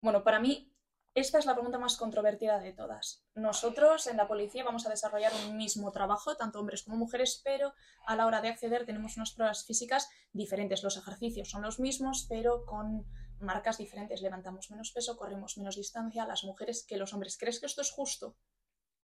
Bueno, 0.00 0.22
para 0.22 0.38
mí 0.38 0.72
esta 1.14 1.38
es 1.38 1.46
la 1.46 1.54
pregunta 1.54 1.78
más 1.78 1.96
controvertida 1.96 2.58
de 2.58 2.72
todas. 2.72 3.24
Nosotros 3.36 4.08
en 4.08 4.16
la 4.16 4.26
policía 4.26 4.64
vamos 4.64 4.84
a 4.84 4.90
desarrollar 4.90 5.32
un 5.46 5.56
mismo 5.56 5.92
trabajo, 5.92 6.36
tanto 6.36 6.58
hombres 6.58 6.82
como 6.82 6.96
mujeres, 6.96 7.40
pero 7.44 7.72
a 8.04 8.16
la 8.16 8.26
hora 8.26 8.40
de 8.40 8.48
acceder 8.48 8.84
tenemos 8.84 9.16
unas 9.16 9.30
pruebas 9.30 9.64
físicas 9.64 10.08
diferentes. 10.32 10.82
Los 10.82 10.96
ejercicios 10.96 11.50
son 11.50 11.62
los 11.62 11.78
mismos, 11.78 12.26
pero 12.28 12.64
con 12.66 13.06
marcas 13.40 13.78
diferentes. 13.78 14.22
Levantamos 14.22 14.70
menos 14.70 14.92
peso, 14.92 15.16
corremos 15.16 15.56
menos 15.58 15.76
distancia 15.76 16.26
las 16.26 16.44
mujeres 16.44 16.84
que 16.86 16.96
los 16.96 17.12
hombres. 17.12 17.36
¿Crees 17.38 17.60
que 17.60 17.66
esto 17.66 17.82
es 17.82 17.90
justo? 17.90 18.36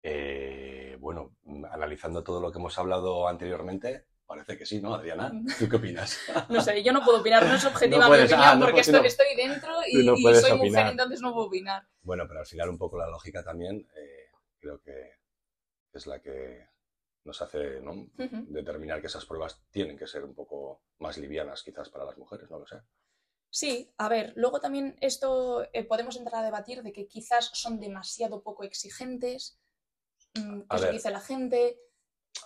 Eh, 0.02 0.96
bueno, 1.00 1.36
analizando 1.70 2.22
todo 2.22 2.40
lo 2.40 2.52
que 2.52 2.58
hemos 2.58 2.78
hablado 2.78 3.26
anteriormente, 3.26 4.06
Parece 4.26 4.56
que 4.56 4.64
sí, 4.64 4.80
¿no, 4.80 4.94
Adriana? 4.94 5.30
¿Tú 5.58 5.68
qué 5.68 5.76
opinas? 5.76 6.18
no 6.48 6.60
sé, 6.62 6.82
yo 6.82 6.92
no 6.92 7.04
puedo 7.04 7.20
opinar, 7.20 7.44
no 7.44 7.54
es 7.54 7.64
objetiva 7.66 8.08
mi 8.08 8.16
opinión, 8.16 8.40
ah, 8.42 8.58
porque 8.58 8.80
estoy, 8.80 9.06
estoy, 9.06 9.36
dentro 9.36 9.72
y, 9.86 10.02
soy 10.34 10.56
mujer, 10.56 10.86
entonces 10.86 11.20
no 11.20 11.32
puedo 11.34 11.48
opinar. 11.48 11.86
Bueno, 12.02 12.24
pero 12.26 12.40
al 12.40 12.46
final 12.46 12.70
un 12.70 12.78
poco 12.78 12.96
la 12.96 13.06
lógica 13.06 13.44
también 13.44 13.86
eh, 13.94 14.30
creo 14.58 14.80
que 14.80 15.18
es 15.92 16.06
la 16.06 16.20
que 16.20 16.66
nos 17.24 17.40
hace 17.42 17.80
¿no? 17.80 18.06
determinar 18.48 19.00
que 19.00 19.06
esas 19.06 19.24
pruebas 19.24 19.62
tienen 19.70 19.96
que 19.96 20.06
ser 20.06 20.24
un 20.24 20.34
poco 20.34 20.82
más 20.98 21.18
livianas 21.18 21.62
quizás 21.62 21.88
para 21.90 22.04
las 22.04 22.18
mujeres, 22.18 22.50
no 22.50 22.58
lo 22.58 22.66
sé. 22.66 22.76
Sí, 23.54 23.94
a 23.98 24.08
ver, 24.08 24.32
luego 24.34 24.58
también 24.58 24.96
esto 25.00 25.62
eh, 25.72 25.84
podemos 25.84 26.16
entrar 26.16 26.42
a 26.42 26.44
debatir 26.44 26.82
de 26.82 26.92
que 26.92 27.06
quizás 27.06 27.52
son 27.54 27.78
demasiado 27.78 28.42
poco 28.42 28.64
exigentes, 28.64 29.60
mm, 30.34 30.62
qué 30.68 30.78
se 30.78 30.90
dice 30.90 31.10
la 31.12 31.20
gente. 31.20 31.78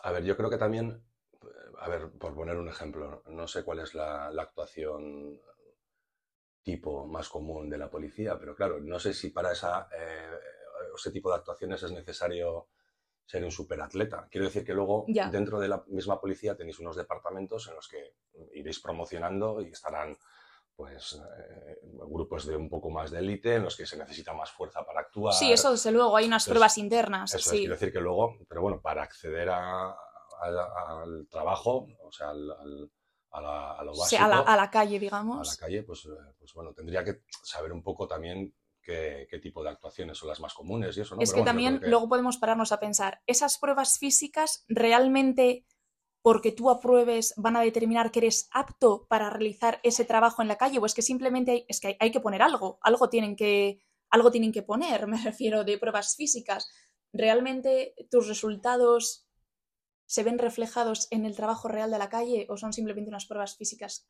A 0.02 0.12
ver, 0.12 0.22
yo 0.24 0.36
creo 0.36 0.50
que 0.50 0.58
también 0.58 1.02
a 1.78 1.88
ver, 1.88 2.10
por 2.10 2.34
poner 2.34 2.56
un 2.56 2.68
ejemplo, 2.68 3.22
no 3.26 3.46
sé 3.46 3.64
cuál 3.64 3.78
es 3.78 3.94
la, 3.94 4.26
actuación 4.26 5.40
tipo 6.62 7.06
más 7.06 7.30
común 7.30 7.70
de 7.70 7.78
la 7.78 7.88
policía, 7.88 8.38
pero 8.38 8.54
claro, 8.54 8.78
no 8.78 8.98
sé 8.98 9.14
si 9.14 9.30
para 9.30 9.52
esa, 9.52 9.88
eh, 9.96 10.38
ese 10.94 11.10
tipo 11.10 11.30
de 11.30 11.36
actuaciones 11.36 11.82
es 11.82 11.92
necesario 11.92 12.68
ser 13.24 13.44
un 13.44 13.50
superatleta. 13.50 14.28
Quiero 14.30 14.46
decir 14.46 14.62
que 14.62 14.74
luego 14.74 15.06
dentro 15.06 15.58
de 15.58 15.68
la 15.68 15.82
misma 15.86 16.20
policía 16.20 16.54
tenéis 16.54 16.80
unos 16.80 16.96
departamentos 16.96 17.66
en 17.68 17.76
los 17.76 17.88
que 17.88 18.16
iréis 18.52 18.80
promocionando 18.80 19.62
y 19.62 19.68
estarán 19.68 20.18
pues 20.78 21.20
eh, 21.36 21.80
grupos 22.08 22.46
de 22.46 22.54
un 22.54 22.68
poco 22.68 22.88
más 22.88 23.10
de 23.10 23.18
élite 23.18 23.56
en 23.56 23.64
los 23.64 23.76
que 23.76 23.84
se 23.84 23.96
necesita 23.96 24.32
más 24.32 24.52
fuerza 24.52 24.86
para 24.86 25.00
actuar. 25.00 25.34
Sí, 25.34 25.50
eso 25.50 25.72
desde 25.72 25.90
luego, 25.90 26.16
hay 26.16 26.26
unas 26.26 26.46
pruebas 26.46 26.78
internas. 26.78 27.34
Eso 27.34 27.50
quiero 27.50 27.74
decir 27.74 27.92
que 27.92 27.98
luego, 27.98 28.36
pero 28.48 28.62
bueno, 28.62 28.80
para 28.80 29.02
acceder 29.02 29.48
a, 29.50 29.96
al, 30.40 31.26
trabajo, 31.28 31.88
o 32.00 32.12
sea, 32.12 32.30
al, 32.30 32.48
a, 33.32 33.40
la, 33.40 33.72
a, 33.72 33.82
lo 33.82 33.90
básico. 33.90 34.22
a, 34.22 34.56
la, 34.56 34.70
calle, 34.70 35.00
digamos. 35.00 35.48
A 35.48 35.52
la 35.52 35.66
calle, 35.66 35.82
pues, 35.82 36.04
eh, 36.06 36.32
pues 36.38 36.54
bueno, 36.54 36.72
tendría 36.72 37.02
que 37.02 37.22
saber 37.42 37.72
un 37.72 37.82
poco 37.82 38.06
también 38.06 38.54
qué, 38.80 39.26
qué, 39.28 39.40
tipo 39.40 39.64
de 39.64 39.70
actuaciones 39.70 40.16
son 40.16 40.28
las 40.28 40.38
más 40.38 40.54
comunes 40.54 40.96
y 40.96 41.00
eso, 41.00 41.16
¿no? 41.16 41.22
Es 41.22 41.32
que 41.32 41.42
también 41.42 41.80
luego 41.82 42.08
podemos 42.08 42.38
pararnos 42.38 42.70
a 42.70 42.78
pensar, 42.78 43.20
¿esas 43.26 43.58
pruebas 43.58 43.98
físicas 43.98 44.64
realmente 44.68 45.66
porque 46.28 46.52
tú 46.52 46.68
apruebes 46.68 47.32
van 47.38 47.56
a 47.56 47.62
determinar 47.62 48.10
que 48.10 48.18
eres 48.18 48.50
apto 48.52 49.06
para 49.08 49.30
realizar 49.30 49.80
ese 49.82 50.04
trabajo 50.04 50.42
en 50.42 50.48
la 50.48 50.58
calle 50.58 50.78
o 50.78 50.84
es 50.84 50.92
que 50.92 51.00
simplemente 51.00 51.50
hay, 51.52 51.64
es 51.68 51.80
que 51.80 51.96
hay, 51.98 52.10
que 52.10 52.20
poner 52.20 52.42
algo, 52.42 52.78
algo 52.82 53.08
tienen 53.08 53.34
que, 53.34 53.80
algo 54.10 54.30
tienen 54.30 54.52
que 54.52 54.62
poner, 54.62 55.06
me 55.06 55.16
refiero 55.24 55.64
de 55.64 55.78
pruebas 55.78 56.16
físicas. 56.16 56.68
¿Realmente 57.14 57.94
tus 58.10 58.28
resultados 58.28 59.26
se 60.04 60.22
ven 60.22 60.38
reflejados 60.38 61.08
en 61.10 61.24
el 61.24 61.34
trabajo 61.34 61.66
real 61.66 61.90
de 61.90 61.98
la 61.98 62.10
calle 62.10 62.46
o 62.50 62.58
son 62.58 62.74
simplemente 62.74 63.08
unas 63.08 63.24
pruebas 63.24 63.56
físicas 63.56 64.06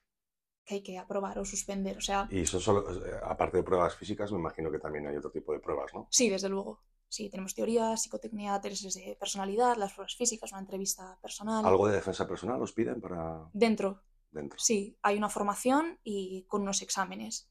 que 0.64 0.74
hay 0.74 0.82
que 0.82 0.98
aprobar 0.98 1.38
o 1.38 1.44
suspender. 1.44 1.98
O 1.98 2.00
sea, 2.00 2.26
y 2.32 2.40
eso 2.40 2.58
solo, 2.58 3.06
eh, 3.06 3.12
aparte 3.22 3.58
de 3.58 3.62
pruebas 3.62 3.94
físicas, 3.94 4.32
me 4.32 4.40
imagino 4.40 4.72
que 4.72 4.80
también 4.80 5.06
hay 5.06 5.14
otro 5.14 5.30
tipo 5.30 5.52
de 5.52 5.60
pruebas, 5.60 5.94
¿no? 5.94 6.08
Sí, 6.10 6.28
desde 6.28 6.48
luego. 6.48 6.82
Sí, 7.08 7.30
tenemos 7.30 7.54
teoría, 7.54 7.96
psicotecnia, 7.96 8.60
testes 8.60 8.94
de 8.94 9.16
personalidad, 9.18 9.76
las 9.76 9.94
pruebas 9.94 10.14
físicas, 10.14 10.52
una 10.52 10.60
entrevista 10.60 11.18
personal. 11.22 11.64
¿Algo 11.64 11.88
de 11.88 11.96
defensa 11.96 12.26
personal 12.28 12.60
os 12.60 12.72
piden 12.72 13.00
para...? 13.00 13.48
Dentro. 13.52 14.02
Dentro. 14.30 14.58
Sí, 14.58 14.98
hay 15.02 15.16
una 15.16 15.30
formación 15.30 15.98
y 16.04 16.44
con 16.44 16.62
unos 16.62 16.82
exámenes. 16.82 17.50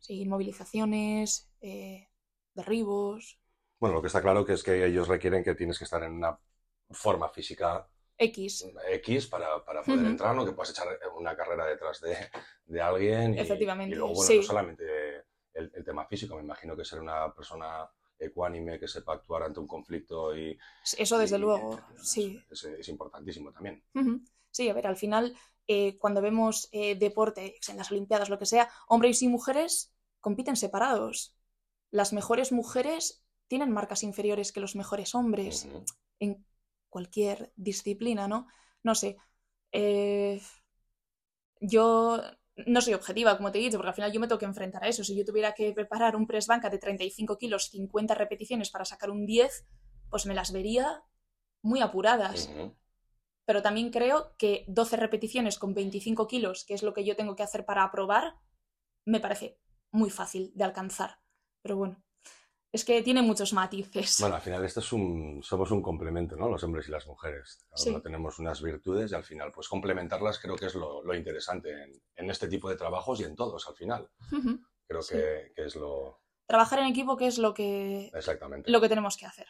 Sí, 0.00 0.26
movilizaciones, 0.26 1.52
eh, 1.60 2.08
derribos. 2.54 3.40
Bueno, 3.78 3.94
lo 3.94 4.02
que 4.02 4.08
está 4.08 4.20
claro 4.20 4.44
que 4.44 4.54
es 4.54 4.64
que 4.64 4.84
ellos 4.84 5.06
requieren 5.06 5.44
que 5.44 5.54
tienes 5.54 5.78
que 5.78 5.84
estar 5.84 6.02
en 6.02 6.14
una 6.14 6.36
forma 6.90 7.28
física 7.28 7.88
X. 8.18 8.66
X 8.90 9.26
para, 9.28 9.64
para 9.64 9.82
poder 9.82 10.04
entrar, 10.04 10.34
¿no? 10.34 10.44
Que 10.44 10.52
puedas 10.52 10.70
echar 10.70 10.88
una 11.16 11.36
carrera 11.36 11.66
detrás 11.66 12.00
de, 12.00 12.16
de 12.66 12.80
alguien. 12.80 13.34
Y, 13.34 13.38
Efectivamente. 13.38 13.94
Y 13.94 13.98
luego, 13.98 14.14
bueno, 14.14 14.34
no 14.34 14.42
solamente 14.42 14.84
el, 15.54 15.70
el, 15.74 15.84
tema 15.84 16.06
físico, 16.06 16.36
me 16.36 16.42
imagino 16.42 16.76
que 16.76 16.84
ser 16.84 17.00
una 17.00 17.32
persona 17.32 17.88
ecuánime 18.24 18.78
que 18.78 18.88
sepa 18.88 19.14
actuar 19.14 19.42
ante 19.42 19.60
un 19.60 19.66
conflicto 19.66 20.36
y... 20.36 20.58
Eso 20.96 21.18
desde 21.18 21.38
luego, 21.38 21.80
sí. 22.02 22.42
Es, 22.50 22.88
importantísimo 22.88 23.52
también. 23.52 23.82
Sí, 24.50 24.68
a 24.68 24.74
ver, 24.74 24.86
al 24.86 24.96
final, 24.96 25.36
eh, 25.66 25.98
cuando 25.98 26.20
vemos 26.20 26.68
eh, 26.72 26.94
deporte, 26.94 27.56
en 27.68 27.76
las 27.76 27.90
Olimpiadas, 27.90 28.28
lo 28.28 28.38
que 28.38 28.46
sea, 28.46 28.68
hombres 28.88 29.22
y 29.22 29.28
mujeres 29.28 29.92
compiten 30.20 30.56
separados. 30.56 31.36
Las 31.90 32.12
mejores 32.12 32.52
mujeres 32.52 33.24
tienen 33.48 33.70
marcas 33.70 34.02
inferiores 34.02 34.52
que 34.52 34.60
los 34.60 34.76
mejores 34.76 35.14
hombres. 35.14 35.68
En 36.18 36.46
cualquier 36.88 37.52
disciplina, 37.56 38.28
¿no? 38.28 38.46
No 38.82 38.94
sé. 38.94 39.16
Eh, 39.72 40.40
yo 41.60 42.20
no 42.66 42.80
soy 42.80 42.94
objetiva, 42.94 43.36
como 43.36 43.52
te 43.52 43.58
he 43.58 43.62
dicho, 43.62 43.76
porque 43.76 43.88
al 43.88 43.94
final 43.94 44.12
yo 44.12 44.20
me 44.20 44.28
tengo 44.28 44.38
que 44.38 44.44
enfrentar 44.44 44.84
a 44.84 44.88
eso. 44.88 45.04
Si 45.04 45.16
yo 45.16 45.24
tuviera 45.24 45.52
que 45.54 45.72
preparar 45.72 46.16
un 46.16 46.26
press 46.26 46.46
banca 46.46 46.70
de 46.70 46.78
35 46.78 47.38
kilos, 47.38 47.70
50 47.70 48.14
repeticiones 48.14 48.70
para 48.70 48.84
sacar 48.84 49.10
un 49.10 49.26
10, 49.26 49.66
pues 50.10 50.26
me 50.26 50.34
las 50.34 50.52
vería 50.52 51.04
muy 51.62 51.80
apuradas. 51.80 52.50
Pero 53.44 53.62
también 53.62 53.90
creo 53.90 54.34
que 54.36 54.64
12 54.68 54.96
repeticiones 54.96 55.58
con 55.58 55.74
25 55.74 56.26
kilos, 56.26 56.64
que 56.64 56.74
es 56.74 56.82
lo 56.82 56.94
que 56.94 57.04
yo 57.04 57.16
tengo 57.16 57.34
que 57.34 57.42
hacer 57.42 57.64
para 57.64 57.82
aprobar, 57.82 58.36
me 59.04 59.20
parece 59.20 59.58
muy 59.90 60.10
fácil 60.10 60.52
de 60.54 60.64
alcanzar. 60.64 61.20
Pero 61.62 61.76
bueno, 61.76 62.02
es 62.72 62.86
que 62.86 63.02
tiene 63.02 63.20
muchos 63.20 63.52
matices. 63.52 64.16
Bueno, 64.18 64.36
al 64.36 64.40
final 64.40 64.64
esto 64.64 64.80
es 64.80 64.92
un, 64.92 65.42
somos 65.42 65.70
un 65.70 65.82
complemento, 65.82 66.36
¿no? 66.36 66.48
Los 66.48 66.64
hombres 66.64 66.88
y 66.88 66.90
las 66.90 67.06
mujeres. 67.06 67.66
Cada 67.70 68.00
tenemos 68.00 68.38
unas 68.38 68.62
virtudes 68.62 69.12
y 69.12 69.14
al 69.14 69.24
final, 69.24 69.52
pues 69.52 69.68
complementarlas 69.68 70.38
creo 70.38 70.56
que 70.56 70.66
es 70.66 70.74
lo, 70.74 71.14
interesante 71.14 72.00
en, 72.16 72.30
este 72.30 72.48
tipo 72.48 72.70
de 72.70 72.76
trabajos 72.76 73.20
y 73.20 73.24
en 73.24 73.36
todos 73.36 73.68
al 73.68 73.74
final. 73.74 74.08
Creo 74.88 75.00
que, 75.06 75.52
es 75.54 75.76
lo... 75.76 76.22
Trabajar 76.46 76.78
en 76.78 76.86
equipo, 76.86 77.16
que 77.18 77.26
es 77.26 77.36
lo 77.36 77.52
que... 77.52 78.10
Exactamente. 78.14 78.70
Lo 78.70 78.80
que 78.80 78.88
tenemos 78.88 79.18
que 79.18 79.26
hacer. 79.26 79.46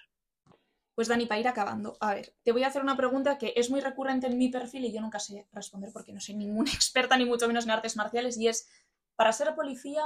Pues 0.95 1.07
Dani, 1.07 1.27
para 1.27 1.41
ir 1.41 1.49
acabando, 1.49 1.97
a 2.01 2.15
ver, 2.15 2.35
te 2.43 2.53
voy 2.53 2.65
a 2.65 2.67
hacer 2.67 2.83
una 2.83 2.97
pregunta 2.97 3.39
que 3.39 3.55
es 3.57 3.71
muy 3.71 3.81
recurrente 3.81 4.27
en 4.27 4.37
mi 4.37 4.51
perfil 4.51 4.85
y 4.85 4.93
yo 4.93 5.01
nunca 5.01 5.21
sé 5.21 5.49
responder 5.53 5.91
porque 5.93 6.13
no 6.13 6.21
soy 6.21 6.35
ninguna 6.35 6.73
experta 6.75 7.17
ni 7.17 7.25
mucho 7.25 7.47
menos 7.47 7.65
en 7.65 7.71
artes 7.71 7.97
marciales 7.97 8.37
y 8.37 8.49
es, 8.49 8.69
para 9.15 9.33
ser 9.33 9.55
policía, 9.55 10.03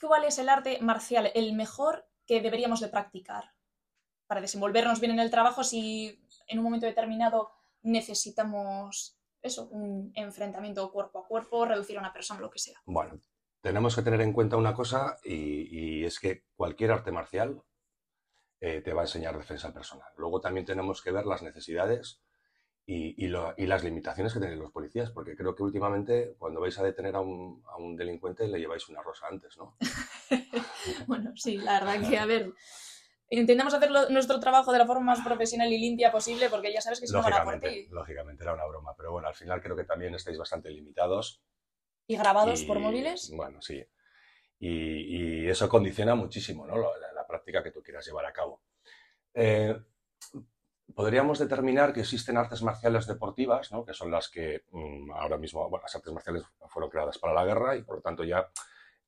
¿cuál 0.00 0.24
es 0.24 0.38
el 0.38 0.48
arte 0.48 0.78
marcial 0.80 1.30
el 1.34 1.52
mejor 1.54 2.09
que 2.30 2.40
deberíamos 2.40 2.78
de 2.78 2.86
practicar 2.86 3.52
para 4.28 4.40
desenvolvernos 4.40 5.00
bien 5.00 5.10
en 5.10 5.18
el 5.18 5.32
trabajo 5.32 5.64
si 5.64 6.24
en 6.46 6.58
un 6.58 6.64
momento 6.64 6.86
determinado 6.86 7.50
necesitamos 7.82 9.18
eso, 9.42 9.66
un 9.70 10.12
enfrentamiento 10.14 10.92
cuerpo 10.92 11.18
a 11.18 11.26
cuerpo, 11.26 11.64
reducir 11.64 11.96
a 11.96 12.00
una 12.00 12.12
persona, 12.12 12.38
lo 12.38 12.48
que 12.48 12.60
sea. 12.60 12.80
Bueno, 12.86 13.18
tenemos 13.60 13.96
que 13.96 14.02
tener 14.02 14.20
en 14.20 14.32
cuenta 14.32 14.56
una 14.56 14.74
cosa 14.74 15.18
y, 15.24 16.04
es 16.04 16.20
que 16.20 16.44
cualquier 16.54 16.92
arte 16.92 17.10
marcial 17.10 17.64
eh, 18.60 18.80
te 18.80 18.92
va 18.92 19.00
a 19.00 19.06
enseñar 19.06 19.36
defensa 19.36 19.74
personal. 19.74 20.12
Luego 20.16 20.40
también 20.40 20.64
tenemos 20.64 21.02
que 21.02 21.10
ver 21.10 21.26
las 21.26 21.42
necesidades 21.42 22.22
y, 22.92 23.66
las 23.66 23.84
limitaciones 23.84 24.32
que 24.32 24.40
tienen 24.40 24.58
los 24.58 24.72
policías, 24.72 25.10
porque 25.12 25.36
creo 25.36 25.54
que 25.54 25.62
últimamente 25.62 26.34
cuando 26.38 26.60
vais 26.60 26.76
a 26.78 26.82
detener 26.82 27.14
a 27.14 27.20
un, 27.20 27.62
a 27.68 27.76
un 27.76 27.96
delincuente 27.96 28.48
le 28.48 28.58
lleváis 28.58 28.88
una 28.88 29.00
rosa 29.00 29.28
antes, 29.28 29.56
¿no? 29.56 29.76
bueno, 31.06 31.32
sí, 31.36 31.56
la 31.58 31.78
verdad 31.78 32.08
que, 32.08 32.18
a 32.18 32.26
ver, 32.26 32.52
intentamos 33.28 33.74
hacer 33.74 33.90
nuestro 34.10 34.40
trabajo 34.40 34.72
de 34.72 34.78
la 34.78 34.86
forma 34.86 35.14
más 35.14 35.20
profesional 35.24 35.72
y 35.72 35.78
limpia 35.78 36.10
posible 36.10 36.50
porque 36.50 36.72
ya 36.72 36.80
sabes 36.80 37.00
que 37.00 37.06
si 37.06 37.12
no 37.12 37.22
van 37.22 37.32
a 37.32 37.44
por 37.44 37.60
ti. 37.60 37.86
Lógicamente, 37.90 38.42
era 38.42 38.54
una 38.54 38.66
broma, 38.66 38.94
pero 38.96 39.12
bueno, 39.12 39.28
al 39.28 39.34
final 39.34 39.62
creo 39.62 39.76
que 39.76 39.84
también 39.84 40.12
estáis 40.16 40.36
bastante 40.36 40.70
limitados. 40.70 41.44
¿Y 42.08 42.16
grabados 42.16 42.64
por 42.64 42.80
móviles? 42.80 43.30
Bueno, 43.32 43.62
sí. 43.62 43.84
Y, 44.58 45.48
eso 45.48 45.68
condiciona 45.68 46.16
muchísimo 46.16 46.66
¿no? 46.66 46.76
la, 46.76 47.26
práctica 47.26 47.62
que 47.62 47.70
tú 47.70 47.82
quieras 47.82 48.04
llevar 48.04 48.26
a 48.26 48.32
cabo. 48.32 48.62
Eh, 49.32 49.76
podríamos 50.94 51.38
determinar 51.38 51.92
que 51.92 52.00
existen 52.00 52.36
artes 52.36 52.62
marciales 52.62 53.06
deportivas, 53.06 53.72
¿no? 53.72 53.84
que 53.84 53.94
son 53.94 54.10
las 54.10 54.28
que 54.28 54.64
mm, 54.70 55.12
ahora 55.12 55.36
mismo, 55.36 55.68
bueno, 55.68 55.82
las 55.82 55.94
artes 55.94 56.12
marciales 56.12 56.44
fueron 56.68 56.90
creadas 56.90 57.18
para 57.18 57.34
la 57.34 57.44
guerra 57.44 57.76
y 57.76 57.82
por 57.82 57.96
lo 57.96 58.02
tanto 58.02 58.24
ya 58.24 58.48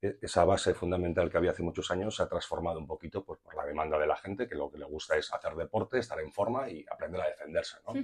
e, 0.01 0.19
esa 0.21 0.45
base 0.45 0.75
fundamental 0.75 1.31
que 1.31 1.39
había 1.39 1.53
hace 1.53 1.62
muchos 1.62 1.91
años 1.91 2.17
se 2.17 2.23
ha 2.23 2.29
transformado 2.29 2.79
un 2.79 2.87
poquito 2.87 3.25
pues, 3.25 3.41
por 3.41 3.55
la 3.55 3.65
demanda 3.65 3.99
de 3.99 4.07
la 4.07 4.17
gente, 4.17 4.49
que 4.49 4.55
lo 4.55 4.71
que 4.71 4.79
le 4.79 4.85
gusta 4.85 5.17
es 5.17 5.33
hacer 5.33 5.55
deporte, 5.55 5.99
estar 5.99 6.19
en 6.21 6.33
forma 6.33 6.69
y 6.69 6.85
aprender 6.91 7.21
a 7.21 7.29
defenderse. 7.29 7.77
¿no? 7.87 7.95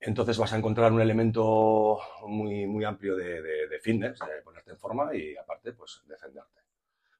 Entonces 0.00 0.36
vas 0.36 0.52
a 0.52 0.56
encontrar 0.56 0.90
un 0.92 1.00
elemento 1.00 2.00
muy, 2.26 2.66
muy 2.66 2.84
amplio 2.84 3.14
de, 3.14 3.40
de, 3.40 3.78
fitness, 3.78 4.18
de 4.18 4.42
ponerte 4.42 4.72
en 4.72 4.78
forma 4.78 5.14
y 5.14 5.36
aparte 5.36 5.72
pues 5.72 6.02
defenderte. 6.06 6.60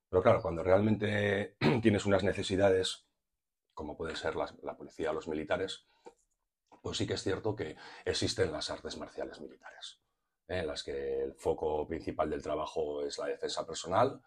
Pero 0.09 0.23
claro, 0.23 0.43
cuando 0.43 0.65
realmente 0.65 1.55
tienes 1.83 2.05
unas 2.07 2.25
necesidades, 2.25 3.07
como 3.75 3.97
puede 3.97 4.17
ser 4.17 4.37
la, 4.37 4.77
policía 4.77 5.11
o 5.11 5.15
los 5.15 5.29
militares, 5.29 5.87
pues 6.83 6.99
sí 6.99 7.07
que 7.07 7.15
es 7.15 7.23
cierto 7.23 7.55
que 7.55 7.77
existen 8.05 8.53
las 8.53 8.71
artes 8.71 8.97
marciales 8.97 9.41
militares, 9.41 10.01
¿eh? 10.49 10.59
en 10.59 10.67
las 10.67 10.83
que 10.83 11.23
el 11.23 11.35
foco 11.35 11.87
principal 11.87 12.31
del 12.31 12.43
trabajo 12.43 13.05
es 13.05 13.19
la 13.19 13.27
defensa 13.27 13.67
personal, 13.67 14.21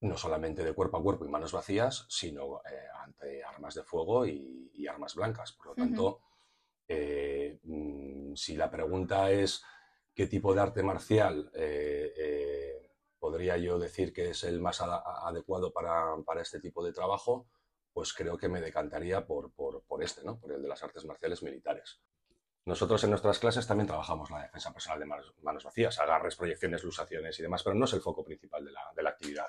no 0.00 0.16
solamente 0.16 0.64
de 0.64 0.72
cuerpo 0.72 0.96
a 0.96 1.02
cuerpo 1.02 1.24
y 1.24 1.28
manos 1.28 1.52
vacías, 1.52 2.06
sino 2.08 2.62
eh, 2.70 2.88
ante 3.02 3.44
armas 3.44 3.74
de 3.74 3.82
fuego 3.82 4.26
y, 4.26 4.58
armas 4.88 5.14
blancas. 5.14 5.52
Por 5.52 5.66
lo 5.66 5.74
tanto, 5.74 6.20
eh, 6.88 7.60
mm, 7.62 8.34
si 8.34 8.56
la 8.56 8.70
pregunta 8.70 9.30
es 9.30 9.62
qué 10.14 10.26
tipo 10.26 10.52
de 10.54 10.60
arte 10.62 10.82
marcial 10.82 11.50
podría 13.20 13.58
yo 13.58 13.78
decir 13.78 14.12
que 14.12 14.30
es 14.30 14.42
el 14.44 14.60
más 14.60 14.80
adecuado 14.80 15.72
para, 15.72 16.16
este 16.40 16.58
tipo 16.58 16.82
de 16.82 16.92
trabajo, 16.92 17.46
pues 17.92 18.12
creo 18.12 18.36
que 18.36 18.48
me 18.48 18.60
decantaría 18.60 19.26
por, 19.26 19.52
este, 20.00 20.24
¿no? 20.24 20.38
por 20.38 20.52
el 20.52 20.62
de 20.62 20.68
las 20.68 20.82
artes 20.82 21.04
marciales 21.04 21.42
militares. 21.42 22.00
Nosotros 22.64 23.02
en 23.04 23.10
nuestras 23.10 23.38
clases 23.38 23.66
también 23.66 23.86
trabajamos 23.86 24.30
la 24.30 24.42
defensa 24.42 24.72
personal 24.72 25.00
de 25.00 25.06
manos, 25.06 25.64
vacías, 25.64 25.98
agarres, 25.98 26.36
proyecciones, 26.36 26.84
lusaciones 26.84 27.38
y 27.38 27.42
demás, 27.42 27.62
pero 27.62 27.74
no 27.74 27.86
es 27.86 27.92
el 27.94 28.02
foco 28.02 28.24
principal 28.24 28.64
de 28.64 29.02
la 29.02 29.10
actividad 29.10 29.48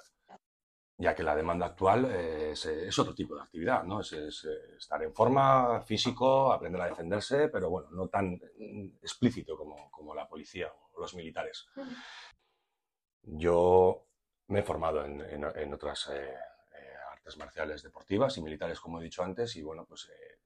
ya 1.02 1.16
que 1.16 1.24
la 1.24 1.36
demanda 1.36 1.66
actual 1.66 2.06
es, 2.06 3.00
otro 3.00 3.16
tipo 3.16 3.36
de 3.36 3.42
actividad, 3.42 3.84
¿no? 3.84 4.02
Es, 4.02 4.14
estar 4.14 5.02
en 5.02 5.14
forma, 5.14 5.82
físico, 5.82 6.54
aprender 6.54 6.80
a 6.82 6.86
defenderse, 6.86 7.50
pero 7.50 7.70
bueno, 7.72 7.90
no 7.92 8.08
tan 8.08 8.40
explícito 9.02 9.58
como, 9.58 9.90
como 9.90 10.14
la 10.14 10.28
policía 10.28 10.72
o 10.94 11.02
los 11.02 11.16
militares. 11.16 11.68
Yo 13.24 14.06
me 14.48 14.60
he 14.60 14.64
formado 14.64 15.04
en, 15.04 15.22
en, 15.22 15.74
otras 15.74 16.08
eh, 16.14 16.34
eh, 16.34 16.36
marciales 17.38 17.84
deportivas 17.84 18.38
y 18.38 18.42
militares, 18.42 18.80
como 18.80 19.00
he 19.00 19.04
dicho 19.04 19.24
antes, 19.24 19.56
y 19.56 19.62
bueno, 19.62 19.86
pues 19.86 20.10
eh, 20.10 20.40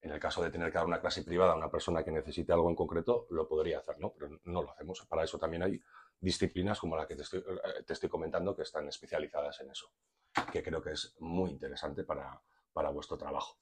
en 0.00 0.10
el 0.10 0.18
caso 0.18 0.42
de 0.42 0.50
tener 0.50 0.70
que 0.70 0.78
dar 0.78 0.86
una 0.86 1.00
clase 1.00 1.22
privada 1.22 1.52
a 1.52 1.56
una 1.56 1.70
persona 1.70 2.02
que 2.02 2.10
necesite 2.10 2.52
algo 2.52 2.68
en 2.68 2.76
concreto, 2.76 3.26
lo 3.30 3.46
podría 3.48 3.78
hacer, 3.78 3.98
¿no? 4.00 4.12
Pero 4.12 4.40
no 4.44 4.62
lo 4.62 4.70
hacemos. 4.72 5.04
Para 5.06 5.24
eso 5.24 5.38
también 5.38 5.62
hay 5.62 5.80
disciplinas 6.20 6.78
como 6.80 6.96
la 6.96 7.06
que 7.06 7.14
te 7.14 7.22
estoy, 7.22 7.40
eh, 7.40 7.82
te 7.86 7.92
estoy 7.92 8.08
comentando 8.08 8.54
que 8.56 8.62
están 8.62 8.88
especializadas 8.88 9.60
en 9.60 9.70
eso, 9.70 9.92
que 10.50 10.62
creo 10.62 10.82
que 10.82 10.92
es 10.92 11.14
muy 11.20 11.50
interesante 11.50 12.04
para, 12.04 12.40
para 12.72 12.90
vuestro 12.90 13.16
trabajo. 13.16 13.58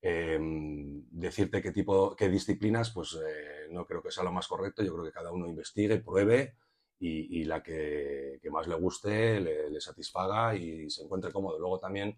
Em, 0.00 1.02
decirte 1.10 1.62
qué 1.62 1.72
tipo, 1.72 2.14
qué 2.14 2.28
disciplinas, 2.28 2.90
pues 2.90 3.18
eh, 3.26 3.68
no 3.70 3.86
creo 3.86 4.02
que 4.02 4.10
sea 4.10 4.24
lo 4.24 4.32
más 4.32 4.46
correcto. 4.46 4.82
Yo 4.82 4.92
creo 4.92 5.04
que 5.04 5.12
cada 5.12 5.32
uno 5.32 5.46
investigue, 5.46 5.98
pruebe 5.98 6.56
y, 6.98 7.40
y 7.40 7.44
la 7.44 7.62
que, 7.62 8.38
que, 8.42 8.50
más 8.50 8.66
le 8.66 8.76
guste, 8.76 9.40
le, 9.40 9.70
le, 9.70 9.80
satisfaga 9.80 10.54
y 10.54 10.88
se 10.90 11.02
encuentre 11.02 11.32
cómodo. 11.32 11.58
Luego 11.58 11.78
también, 11.78 12.16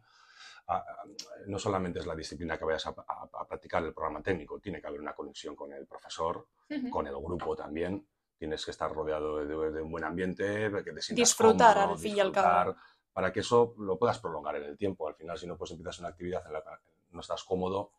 no 1.47 1.59
solamente 1.59 2.01
es 2.01 2.07
la 2.07 2.15
disciplina 2.15 2.59
que 2.59 2.65
vayas 2.65 2.87
a, 2.87 2.91
a, 2.91 3.47
practicar 3.47 3.85
el 3.85 3.95
programa 3.95 4.23
técnico, 4.23 4.59
tiene 4.59 4.81
que 4.81 4.87
haber 4.87 5.01
una 5.01 5.15
conexión 5.15 5.55
con 5.55 5.73
el 5.73 5.87
profesor, 5.87 6.49
con 6.91 7.07
el 7.07 7.17
grupo 7.17 7.55
también 7.55 8.07
tienes 8.39 8.65
que 8.65 8.71
estar 8.71 8.93
rodeado 8.93 9.45
de, 9.45 9.83
un 9.83 9.91
buen 9.91 10.05
ambiente, 10.05 10.71
que 10.85 10.93
te 10.93 11.03
sientas 11.03 11.17
Disfrutar 11.17 11.79
al 11.79 11.99
fin 11.99 12.17
y 12.17 12.21
al 12.21 12.33
cabo. 12.33 12.77
Para 13.13 13.33
que 13.33 13.41
eso 13.41 13.75
lo 13.79 13.99
puedas 13.99 14.19
prolongar 14.19 14.57
en 14.57 14.65
el 14.65 14.77
tiempo. 14.77 15.09
Al 15.09 15.15
final, 15.15 15.39
si 15.39 15.47
no 15.47 15.57
pues 15.57 15.71
empiezas 15.71 16.01
una 16.01 16.09
actividad 16.09 16.47
en 16.47 16.53
la 16.53 16.61
que 16.61 16.93
no 17.13 17.21
estás 17.21 17.43
cómodo, 17.45 17.93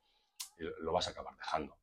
lo 0.58 0.92
vas 0.92 1.08
a 1.08 1.12
acabar 1.12 1.36
dejando. 1.36 1.76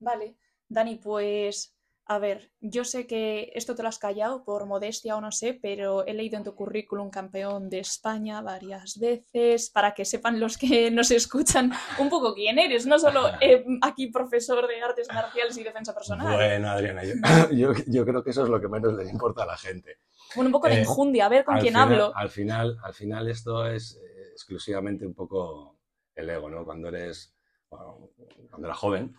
Vale. 0.00 0.36
Dani, 0.68 0.96
pues 0.96 1.75
a 2.08 2.18
ver, 2.20 2.52
yo 2.60 2.84
sé 2.84 3.08
que 3.08 3.50
esto 3.54 3.74
te 3.74 3.82
lo 3.82 3.88
has 3.88 3.98
callado 3.98 4.44
por 4.44 4.64
modestia 4.66 5.16
o 5.16 5.20
no 5.20 5.32
sé, 5.32 5.58
pero 5.60 6.06
he 6.06 6.14
leído 6.14 6.36
en 6.36 6.44
tu 6.44 6.54
currículum 6.54 7.10
campeón 7.10 7.68
de 7.68 7.80
España 7.80 8.40
varias 8.42 8.98
veces, 9.00 9.70
para 9.70 9.92
que 9.92 10.04
sepan 10.04 10.38
los 10.38 10.56
que 10.56 10.90
nos 10.92 11.10
escuchan 11.10 11.72
un 11.98 12.08
poco 12.08 12.32
quién 12.32 12.60
eres, 12.60 12.86
no 12.86 13.00
solo 13.00 13.26
eh, 13.40 13.64
aquí 13.82 14.06
profesor 14.06 14.68
de 14.68 14.80
artes 14.80 15.08
marciales 15.12 15.58
y 15.58 15.64
defensa 15.64 15.92
personal. 15.94 16.36
Bueno, 16.36 16.70
Adriana, 16.70 17.02
yo, 17.50 18.04
creo 18.04 18.22
que 18.22 18.30
eso 18.30 18.44
es 18.44 18.50
lo 18.50 18.60
que 18.60 18.68
menos 18.68 18.94
le 18.94 19.10
importa 19.10 19.42
a 19.42 19.46
la 19.46 19.56
gente. 19.56 19.98
Bueno, 20.36 20.48
un 20.48 20.52
poco 20.52 20.68
de 20.68 20.76
eh, 20.76 20.80
injundia, 20.80 21.26
a 21.26 21.28
ver 21.28 21.44
con 21.44 21.58
quién 21.58 21.76
hablo. 21.76 22.12
Al 22.14 22.30
final, 22.30 22.78
al 22.84 22.94
final 22.94 23.28
esto 23.28 23.66
es 23.66 23.96
eh, 23.96 24.28
exclusivamente 24.30 25.04
un 25.04 25.14
poco 25.14 25.80
el 26.14 26.30
ego, 26.30 26.48
¿no? 26.48 26.64
Cuando 26.64 26.88
eres, 26.88 27.34
cuando 27.68 28.64
era 28.64 28.74
joven. 28.74 29.16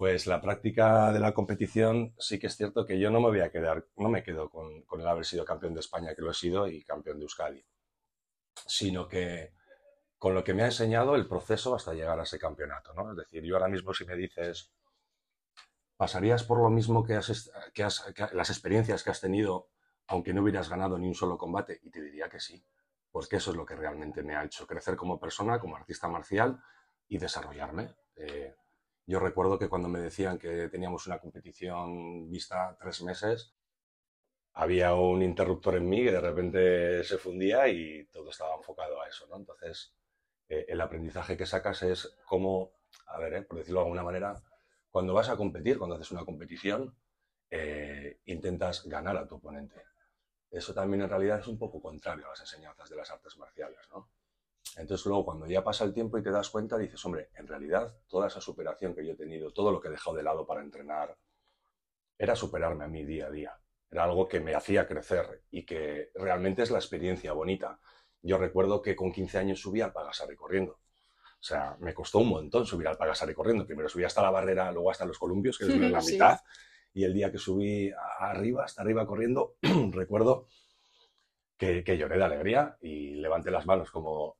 Pues 0.00 0.26
la 0.26 0.40
práctica 0.40 1.12
de 1.12 1.20
la 1.20 1.34
competición 1.34 2.14
sí 2.18 2.38
que 2.38 2.46
es 2.46 2.56
cierto 2.56 2.86
que 2.86 2.98
yo 2.98 3.10
no 3.10 3.20
me 3.20 3.28
voy 3.28 3.40
a 3.40 3.50
quedar, 3.50 3.86
no 3.98 4.08
me 4.08 4.22
quedo 4.22 4.48
con, 4.48 4.86
el 4.98 5.06
haber 5.06 5.26
sido 5.26 5.44
campeón 5.44 5.74
de 5.74 5.80
España, 5.80 6.14
que 6.14 6.22
lo 6.22 6.30
he 6.30 6.34
sido, 6.34 6.66
y 6.66 6.82
campeón 6.84 7.18
de 7.18 7.24
Euskadi, 7.24 7.62
sino 8.66 9.06
que 9.06 9.52
con 10.16 10.32
lo 10.32 10.42
que 10.42 10.54
me 10.54 10.62
ha 10.62 10.66
enseñado 10.72 11.16
el 11.16 11.28
proceso 11.28 11.74
hasta 11.74 11.92
llegar 11.92 12.18
a 12.18 12.22
ese 12.22 12.38
campeonato. 12.38 12.94
¿no? 12.94 13.10
Es 13.10 13.16
decir, 13.18 13.44
yo 13.44 13.56
ahora 13.56 13.68
mismo 13.68 13.92
si 13.92 14.06
me 14.06 14.16
dices, 14.16 14.72
¿pasarías 15.98 16.44
por 16.44 16.62
lo 16.62 16.70
mismo 16.70 17.04
que, 17.04 17.16
has, 17.16 17.52
que, 17.74 17.86
las 18.32 18.48
experiencias 18.48 19.04
que 19.04 19.10
has 19.10 19.20
tenido, 19.20 19.68
aunque 20.06 20.32
no 20.32 20.40
hubieras 20.40 20.70
ganado 20.70 20.96
ni 20.96 21.08
un 21.08 21.14
solo 21.14 21.36
combate? 21.36 21.78
Y 21.82 21.90
te 21.90 22.00
diría 22.00 22.30
que 22.30 22.40
sí, 22.40 22.64
porque 23.10 23.36
eso 23.36 23.50
es 23.50 23.56
lo 23.58 23.66
que 23.66 23.76
realmente 23.76 24.22
me 24.22 24.34
ha 24.34 24.44
hecho 24.44 24.66
crecer 24.66 24.96
como 24.96 25.20
persona, 25.20 25.60
como 25.60 25.76
artista 25.76 26.08
marcial 26.08 26.58
y 27.06 27.18
desarrollarme. 27.18 27.94
Eh, 28.16 28.54
yo 29.10 29.18
recuerdo 29.18 29.58
que 29.58 29.68
cuando 29.68 29.88
me 29.88 29.98
decían 29.98 30.38
que 30.38 30.68
teníamos 30.68 31.06
una 31.08 31.18
competición 31.18 32.30
vista 32.30 32.76
tres 32.80 33.02
meses, 33.02 33.52
había 34.52 34.94
un 34.94 35.22
interruptor 35.22 35.76
en 35.76 35.88
mí 35.88 36.04
que 36.04 36.12
de 36.12 36.20
repente 36.20 37.02
se 37.02 37.18
fundía 37.18 37.66
y 37.68 38.06
todo 38.06 38.30
estaba 38.30 38.54
enfocado 38.54 39.00
a 39.02 39.08
eso, 39.08 39.26
¿no? 39.28 39.36
Entonces, 39.36 39.96
eh, 40.48 40.64
el 40.68 40.80
aprendizaje 40.80 41.36
que 41.36 41.44
sacas 41.44 41.82
es 41.82 42.16
cómo, 42.24 42.72
a 43.06 43.18
ver, 43.18 43.34
eh, 43.34 43.42
por 43.42 43.58
decirlo 43.58 43.80
de 43.80 43.86
alguna 43.86 44.04
manera, 44.04 44.40
cuando 44.90 45.12
vas 45.12 45.28
a 45.28 45.36
competir, 45.36 45.76
cuando 45.78 45.96
haces 45.96 46.12
una 46.12 46.24
competición, 46.24 46.94
eh, 47.50 48.20
intentas 48.26 48.86
ganar 48.86 49.16
a 49.16 49.26
tu 49.26 49.36
oponente. 49.36 49.82
Eso 50.52 50.72
también 50.72 51.02
en 51.02 51.08
realidad 51.10 51.40
es 51.40 51.48
un 51.48 51.58
poco 51.58 51.82
contrario 51.82 52.26
a 52.26 52.30
las 52.30 52.40
enseñanzas 52.40 52.88
de 52.88 52.96
las 52.96 53.10
artes 53.10 53.36
marciales, 53.38 53.88
¿no? 53.90 54.08
Entonces 54.76 55.04
luego 55.06 55.24
cuando 55.24 55.46
ya 55.46 55.64
pasa 55.64 55.84
el 55.84 55.92
tiempo 55.92 56.18
y 56.18 56.22
te 56.22 56.30
das 56.30 56.50
cuenta, 56.50 56.78
dices, 56.78 57.04
hombre, 57.04 57.30
en 57.34 57.46
realidad 57.46 57.94
toda 58.08 58.28
esa 58.28 58.40
superación 58.40 58.94
que 58.94 59.04
yo 59.04 59.12
he 59.12 59.16
tenido, 59.16 59.52
todo 59.52 59.72
lo 59.72 59.80
que 59.80 59.88
he 59.88 59.90
dejado 59.90 60.16
de 60.16 60.22
lado 60.22 60.46
para 60.46 60.62
entrenar, 60.62 61.16
era 62.18 62.36
superarme 62.36 62.84
a 62.84 62.88
mí 62.88 63.04
día 63.04 63.26
a 63.26 63.30
día. 63.30 63.58
Era 63.90 64.04
algo 64.04 64.28
que 64.28 64.40
me 64.40 64.54
hacía 64.54 64.86
crecer 64.86 65.42
y 65.50 65.64
que 65.64 66.10
realmente 66.14 66.62
es 66.62 66.70
la 66.70 66.78
experiencia 66.78 67.32
bonita. 67.32 67.80
Yo 68.22 68.38
recuerdo 68.38 68.82
que 68.82 68.94
con 68.94 69.10
15 69.10 69.38
años 69.38 69.60
subí 69.60 69.80
al 69.80 69.92
Pagasari 69.92 70.36
corriendo. 70.36 70.74
O 70.74 71.42
sea, 71.42 71.76
me 71.80 71.94
costó 71.94 72.18
un 72.18 72.28
montón 72.28 72.66
subir 72.66 72.86
al 72.86 72.98
Pagasari 72.98 73.34
corriendo. 73.34 73.66
Primero 73.66 73.88
subí 73.88 74.04
hasta 74.04 74.22
la 74.22 74.30
barrera, 74.30 74.70
luego 74.70 74.90
hasta 74.90 75.06
los 75.06 75.18
columpios, 75.18 75.56
que 75.56 75.64
es 75.64 75.76
la 75.76 76.00
mitad. 76.06 76.38
Y 76.92 77.04
el 77.04 77.14
día 77.14 77.32
que 77.32 77.38
subí 77.38 77.90
arriba, 78.18 78.64
hasta 78.64 78.82
arriba 78.82 79.06
corriendo, 79.06 79.56
recuerdo 79.92 80.48
que, 81.56 81.82
que, 81.82 81.96
lloré 81.96 82.18
de 82.18 82.24
alegría 82.24 82.76
y 82.80 83.14
levanté 83.14 83.50
las 83.50 83.64
manos 83.64 83.90
como 83.90 84.39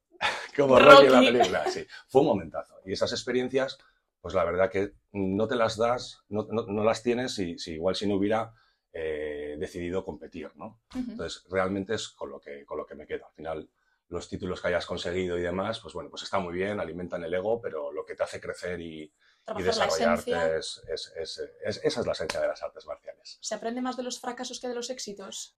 como 0.60 0.78
Rocky, 0.78 1.06
en 1.06 1.12
la 1.12 1.20
película, 1.20 1.70
sí. 1.70 1.86
Fue 2.08 2.22
un 2.22 2.28
momentazo. 2.28 2.74
Y 2.84 2.92
esas 2.92 3.12
experiencias, 3.12 3.78
pues 4.20 4.34
la 4.34 4.44
verdad 4.44 4.70
que 4.70 4.94
no 5.12 5.48
te 5.48 5.56
las 5.56 5.76
das, 5.76 6.22
no, 6.28 6.46
no, 6.50 6.84
las 6.84 7.02
tienes 7.02 7.34
si, 7.34 7.58
si, 7.58 7.72
igual 7.72 7.94
si 7.94 8.06
no 8.06 8.14
hubiera 8.14 8.54
eh, 8.92 9.56
decidido 9.58 10.04
competir, 10.04 10.50
¿no? 10.56 10.80
Entonces, 10.94 11.44
realmente 11.50 11.94
es 11.94 12.08
con 12.08 12.30
lo, 12.30 12.40
que, 12.40 12.64
con 12.64 12.78
lo 12.78 12.86
que 12.86 12.94
me 12.94 13.06
quedo. 13.06 13.26
Al 13.26 13.32
final, 13.32 13.70
los 14.08 14.28
títulos 14.28 14.60
que 14.60 14.68
hayas 14.68 14.86
conseguido 14.86 15.38
y 15.38 15.42
demás, 15.42 15.80
pues 15.80 15.94
bueno, 15.94 16.10
pues 16.10 16.22
está 16.22 16.38
muy 16.38 16.52
bien, 16.52 16.80
alimentan 16.80 17.22
el 17.24 17.32
ego, 17.32 17.60
pero 17.60 17.92
lo 17.92 18.04
que 18.04 18.14
te 18.14 18.24
hace 18.24 18.40
crecer 18.40 18.80
y, 18.80 19.12
y 19.56 19.62
desarrollarte 19.62 20.58
es, 20.58 20.82
es, 20.88 21.12
es, 21.16 21.80
esa 21.82 22.00
es 22.00 22.06
la 22.06 22.12
esencia 22.12 22.40
de 22.40 22.48
las 22.48 22.62
artes 22.62 22.86
marciales. 22.86 23.38
¿Se 23.40 23.54
aprende 23.54 23.80
más 23.80 23.96
de 23.96 24.02
los 24.02 24.20
fracasos 24.20 24.60
que 24.60 24.68
de 24.68 24.74
los 24.74 24.90
éxitos? 24.90 25.56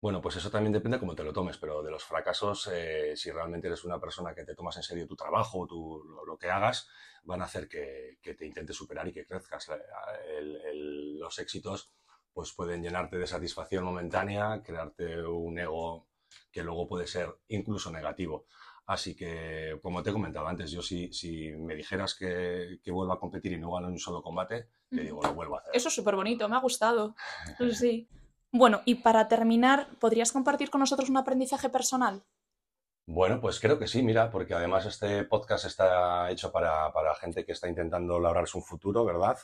Bueno, 0.00 0.22
pues 0.22 0.36
eso 0.36 0.50
también 0.50 0.72
depende 0.72 0.96
de 0.96 1.00
cómo 1.00 1.14
te 1.14 1.22
lo 1.22 1.32
tomes, 1.32 1.58
pero 1.58 1.82
de 1.82 1.90
los 1.90 2.04
fracasos, 2.04 2.70
eh, 2.72 3.12
si 3.16 3.30
realmente 3.30 3.66
eres 3.66 3.84
una 3.84 4.00
persona 4.00 4.34
que 4.34 4.44
te 4.44 4.54
tomas 4.54 4.76
en 4.78 4.82
serio 4.82 5.06
tu 5.06 5.14
trabajo, 5.14 5.66
tu, 5.66 6.02
lo, 6.26 6.38
que 6.38 6.50
hagas, 6.50 6.88
van 7.24 7.42
a 7.42 7.44
hacer 7.44 7.68
que, 7.68 8.18
te 8.22 8.46
intentes 8.46 8.76
superar 8.76 9.06
y 9.08 9.12
que 9.12 9.26
crezcas. 9.26 9.70
los 10.40 11.38
éxitos 11.38 11.92
pues 12.32 12.52
pueden 12.52 12.82
llenarte 12.82 13.18
de 13.18 13.26
satisfacción 13.26 13.84
momentánea, 13.84 14.62
crearte 14.62 15.22
un 15.26 15.58
ego 15.58 16.06
que 16.50 16.62
luego 16.62 16.88
puede 16.88 17.06
ser 17.06 17.28
incluso 17.48 17.90
negativo. 17.90 18.46
Así 18.86 19.14
que, 19.14 19.78
como 19.82 20.02
te 20.02 20.10
he 20.10 20.12
comentado 20.12 20.48
antes, 20.48 20.70
yo 20.70 20.80
si, 20.80 21.12
si 21.12 21.50
me 21.52 21.74
dijeras 21.74 22.14
que, 22.14 22.78
que 22.82 22.90
vuelva 22.90 23.14
a 23.14 23.18
competir 23.18 23.52
y 23.52 23.58
no 23.58 23.72
gano 23.72 23.88
un 23.88 23.98
solo 23.98 24.22
combate, 24.22 24.68
te 24.88 25.02
digo, 25.02 25.20
lo 25.22 25.34
vuelvo 25.34 25.56
a 25.56 25.58
hacer. 25.58 25.76
Eso 25.76 25.88
es 25.88 25.94
súper 25.94 26.16
bonito, 26.16 26.48
me 26.48 26.56
ha 26.56 26.60
gustado. 26.60 27.14
sí. 27.72 28.08
Bueno, 28.52 28.80
y 28.84 28.96
para 28.96 29.28
terminar, 29.28 29.88
¿podrías 29.98 30.32
compartir 30.32 30.70
con 30.70 30.80
nosotros 30.80 31.08
un 31.08 31.16
aprendizaje 31.16 31.68
personal? 31.68 32.24
Bueno, 33.06 33.40
pues 33.40 33.58
creo 33.58 33.78
que 33.78 33.88
sí, 33.88 34.02
mira, 34.02 34.30
porque 34.30 34.54
además 34.54 34.86
este 34.86 35.24
podcast 35.24 35.64
está 35.64 36.30
hecho 36.30 36.52
para, 36.52 36.92
gente 37.20 37.44
que 37.44 37.52
está 37.52 37.68
intentando 37.68 38.20
labrarse 38.20 38.56
un 38.56 38.62
futuro, 38.62 39.04
¿verdad? 39.04 39.36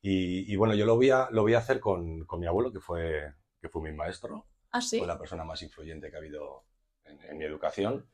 y, 0.00 0.54
bueno, 0.56 0.74
yo 0.74 0.86
lo 0.86 0.96
voy 0.96 1.10
a, 1.10 1.28
lo 1.30 1.42
voy 1.42 1.54
a 1.54 1.58
hacer 1.58 1.78
con, 1.78 2.26
mi 2.38 2.46
abuelo, 2.46 2.72
que 2.72 2.80
fue, 2.80 3.34
que 3.60 3.68
fue 3.68 3.82
mi 3.82 3.96
maestro. 3.96 4.46
¿Ah, 4.72 4.80
sí? 4.80 4.98
Fue 4.98 5.06
la 5.06 5.18
persona 5.18 5.44
más 5.44 5.60
influyente 5.62 6.10
que 6.10 6.16
ha 6.16 6.20
hado 6.20 6.64
en, 7.04 7.36
mi 7.36 7.44
educación. 7.44 8.08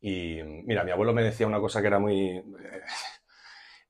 Y 0.00 0.42
mira, 0.42 0.82
mi 0.84 0.92
abuelo 0.92 1.12
me 1.12 1.22
decía 1.22 1.46
una 1.46 1.60
cosa 1.60 1.80
que 1.80 1.86
era 1.88 1.98
muy... 1.98 2.42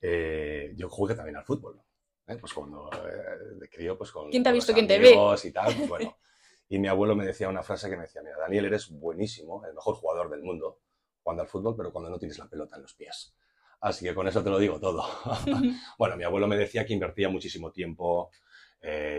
Eh, 0.08 0.74
yo 0.76 0.90
jugué 0.90 1.14
también 1.14 1.36
al 1.36 1.44
fútbol. 1.44 1.82
¿Eh? 2.26 2.36
Pues 2.36 2.52
cuando 2.52 2.90
eh, 2.92 3.58
de 3.58 3.68
crío, 3.68 3.96
pues 3.96 4.10
con... 4.10 4.30
¿Quién 4.30 4.42
te 4.42 4.48
ha 4.48 4.52
visto? 4.52 4.72
¿Quién 4.72 4.86
te 4.86 4.98
ve? 4.98 5.16
Y 5.42 5.50
tal, 5.52 5.74
pues 5.74 5.88
bueno. 5.88 6.16
Y 6.68 6.80
mi 6.80 6.88
abuelo 6.88 7.14
me 7.14 7.24
decía 7.24 7.48
una 7.48 7.62
frase 7.62 7.88
que 7.88 7.94
me 7.94 8.02
decía, 8.02 8.22
mira, 8.22 8.38
Daniel, 8.38 8.64
eres 8.64 8.90
buenísimo, 8.90 9.64
el 9.64 9.72
mejor 9.72 9.94
jugador 9.94 10.28
del 10.28 10.42
mundo, 10.42 10.80
jugando 11.22 11.44
al 11.44 11.48
fútbol, 11.48 11.76
pero 11.76 11.92
cuando 11.92 12.10
no 12.10 12.18
tienes 12.18 12.38
la 12.38 12.48
pelota 12.48 12.74
en 12.74 12.82
los 12.82 12.92
pies. 12.94 13.36
Así 13.82 14.04
que 14.04 14.12
con 14.12 14.26
eso 14.26 14.42
te 14.42 14.50
lo 14.50 14.58
digo 14.58 14.80
todo. 14.80 15.04
bueno, 15.98 16.16
mi 16.16 16.24
abuelo 16.24 16.48
me 16.48 16.56
decía 16.56 16.84
que 16.84 16.92
invertía 16.92 17.28
muchísimo 17.28 17.70
tiempo, 17.70 18.32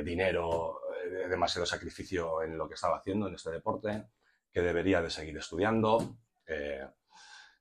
dinero, 0.03 0.81
demasiado 1.29 1.65
sacrificio 1.65 2.41
en 2.41 2.57
lo 2.57 2.67
que 2.67 2.73
estaba 2.73 2.97
haciendo 2.97 3.27
en 3.27 3.35
este 3.35 3.51
deporte, 3.51 4.07
que 4.51 4.61
debería 4.61 5.01
de 5.01 5.09
seguir 5.09 5.37
estudiando, 5.37 6.17
eh, 6.47 6.85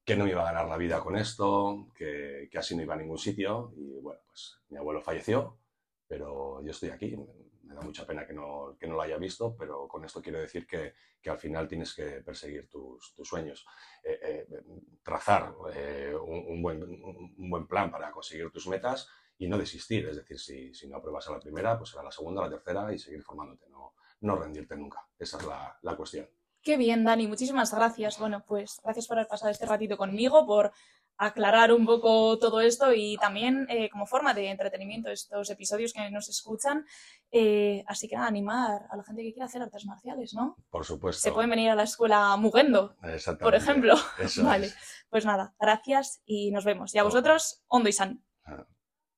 que 0.07 0.15
no 0.17 0.25
me 0.25 0.31
iba 0.31 0.43
a 0.43 0.53
ganar 0.53 0.69
la 0.69 0.77
vida 0.77 1.01
con 1.01 1.17
esto, 1.17 1.89
que, 1.93 2.49
así 2.57 2.77
no 2.77 2.83
iba 2.83 2.95
a 2.95 2.97
ningún 2.97 3.19
sitio. 3.19 3.73
Y 3.77 3.99
bueno, 3.99 4.21
pues 4.29 4.61
mi 4.69 4.79
abuelo 4.79 5.03
falleció, 5.03 5.59
pero 6.07 6.63
yo 6.63 6.71
estoy 6.71 6.91
aquí. 6.91 7.17
Me 7.65 7.75
da 7.75 7.81
mucha 7.81 8.07
pena 8.07 8.25
que 8.25 8.33
no, 8.33 8.77
que 8.79 8.87
no 8.87 8.95
lo 8.95 9.03
haya 9.03 9.17
visto, 9.17 9.57
pero 9.57 9.89
con 9.89 10.05
esto 10.05 10.23
quiero 10.23 10.39
decir 10.39 10.65
que, 10.65 10.95
que 11.21 11.29
al 11.29 11.39
final 11.39 11.67
tienes 11.67 11.93
que 11.93 12.23
perseguir 12.23 12.69
tus, 12.69 13.15
tus 13.17 13.27
sueños, 13.27 13.67
eh, 14.05 14.21
eh, 14.23 14.47
trazar 15.03 15.53
un, 15.57 16.45
un, 16.51 16.63
buen, 16.63 16.85
un, 16.85 17.51
buen, 17.51 17.67
plan 17.67 17.91
para 17.91 18.13
conseguir 18.13 18.49
tus 18.53 18.69
metas 18.69 19.09
y 19.37 19.49
no 19.49 19.59
desistir. 19.59 20.07
Es 20.07 20.19
decir, 20.19 20.39
si, 20.39 20.73
si 20.73 20.87
no 20.87 20.99
apruebas 20.99 21.27
a 21.27 21.33
la 21.33 21.41
primera, 21.41 21.77
pues 21.77 21.91
será 21.91 22.05
la 22.05 22.13
segunda, 22.13 22.43
la 22.43 22.51
tercera 22.51 22.95
y 22.95 22.99
seguir 23.01 23.25
formándote, 23.25 23.69
no, 23.71 23.95
no 24.21 24.37
rendirte 24.37 24.77
nunca. 24.77 25.05
Esa 25.19 25.39
es 25.39 25.47
la, 25.47 25.77
la 25.83 25.97
cuestión. 25.97 26.29
Qué 26.67 26.77
bien, 26.77 27.05
Dani, 27.05 27.29
muchísimas 27.29 27.73
gracias. 27.73 28.19
Bueno, 28.19 28.43
pues 28.45 28.81
gracias 28.83 29.07
por 29.07 29.17
haber 29.17 29.29
pasado 29.29 29.53
este 29.53 29.67
ratito 29.67 29.97
conmigo, 29.97 30.45
por 30.47 30.73
aclarar 31.17 31.71
un 31.73 31.87
poco 31.87 32.41
todo 32.41 32.61
esto 32.61 32.93
y 32.93 33.17
también 33.19 33.69
eh, 33.71 33.89
como 33.89 34.05
forma 34.05 34.35
de 34.35 34.51
entretenimiento 34.51 35.09
estos 35.09 35.49
episodios 35.49 35.93
que 35.93 36.11
nos 36.11 36.29
escuchan. 36.29 36.85
Eh, 37.31 37.85
así 37.87 38.09
que 38.09 38.17
animar 38.17 38.83
a 38.91 38.97
la 38.97 39.05
gente 39.05 39.23
que 39.23 39.33
quiera 39.33 39.47
hacer 39.47 39.63
artes 39.63 39.87
marciales, 39.87 40.35
¿no? 40.35 40.57
Por 40.69 40.85
supuesto. 40.85 41.23
Se 41.23 41.31
pueden 41.31 41.51
venir 41.51 41.71
a 41.71 41.77
la 41.77 41.85
escuela 41.85 42.37
Mugendo, 42.37 42.97
por 43.41 43.55
ejemplo. 43.55 43.95
vale, 44.43 44.73
pues 45.09 45.25
nada, 45.25 45.55
gracias 45.61 46.21
y 46.27 46.51
nos 46.51 46.65
vemos. 46.65 46.93
Y 46.97 46.99
a 46.99 47.05
vosotros, 47.05 47.63
Ondo 47.69 47.89
y 47.89 47.93
San. 47.93 48.26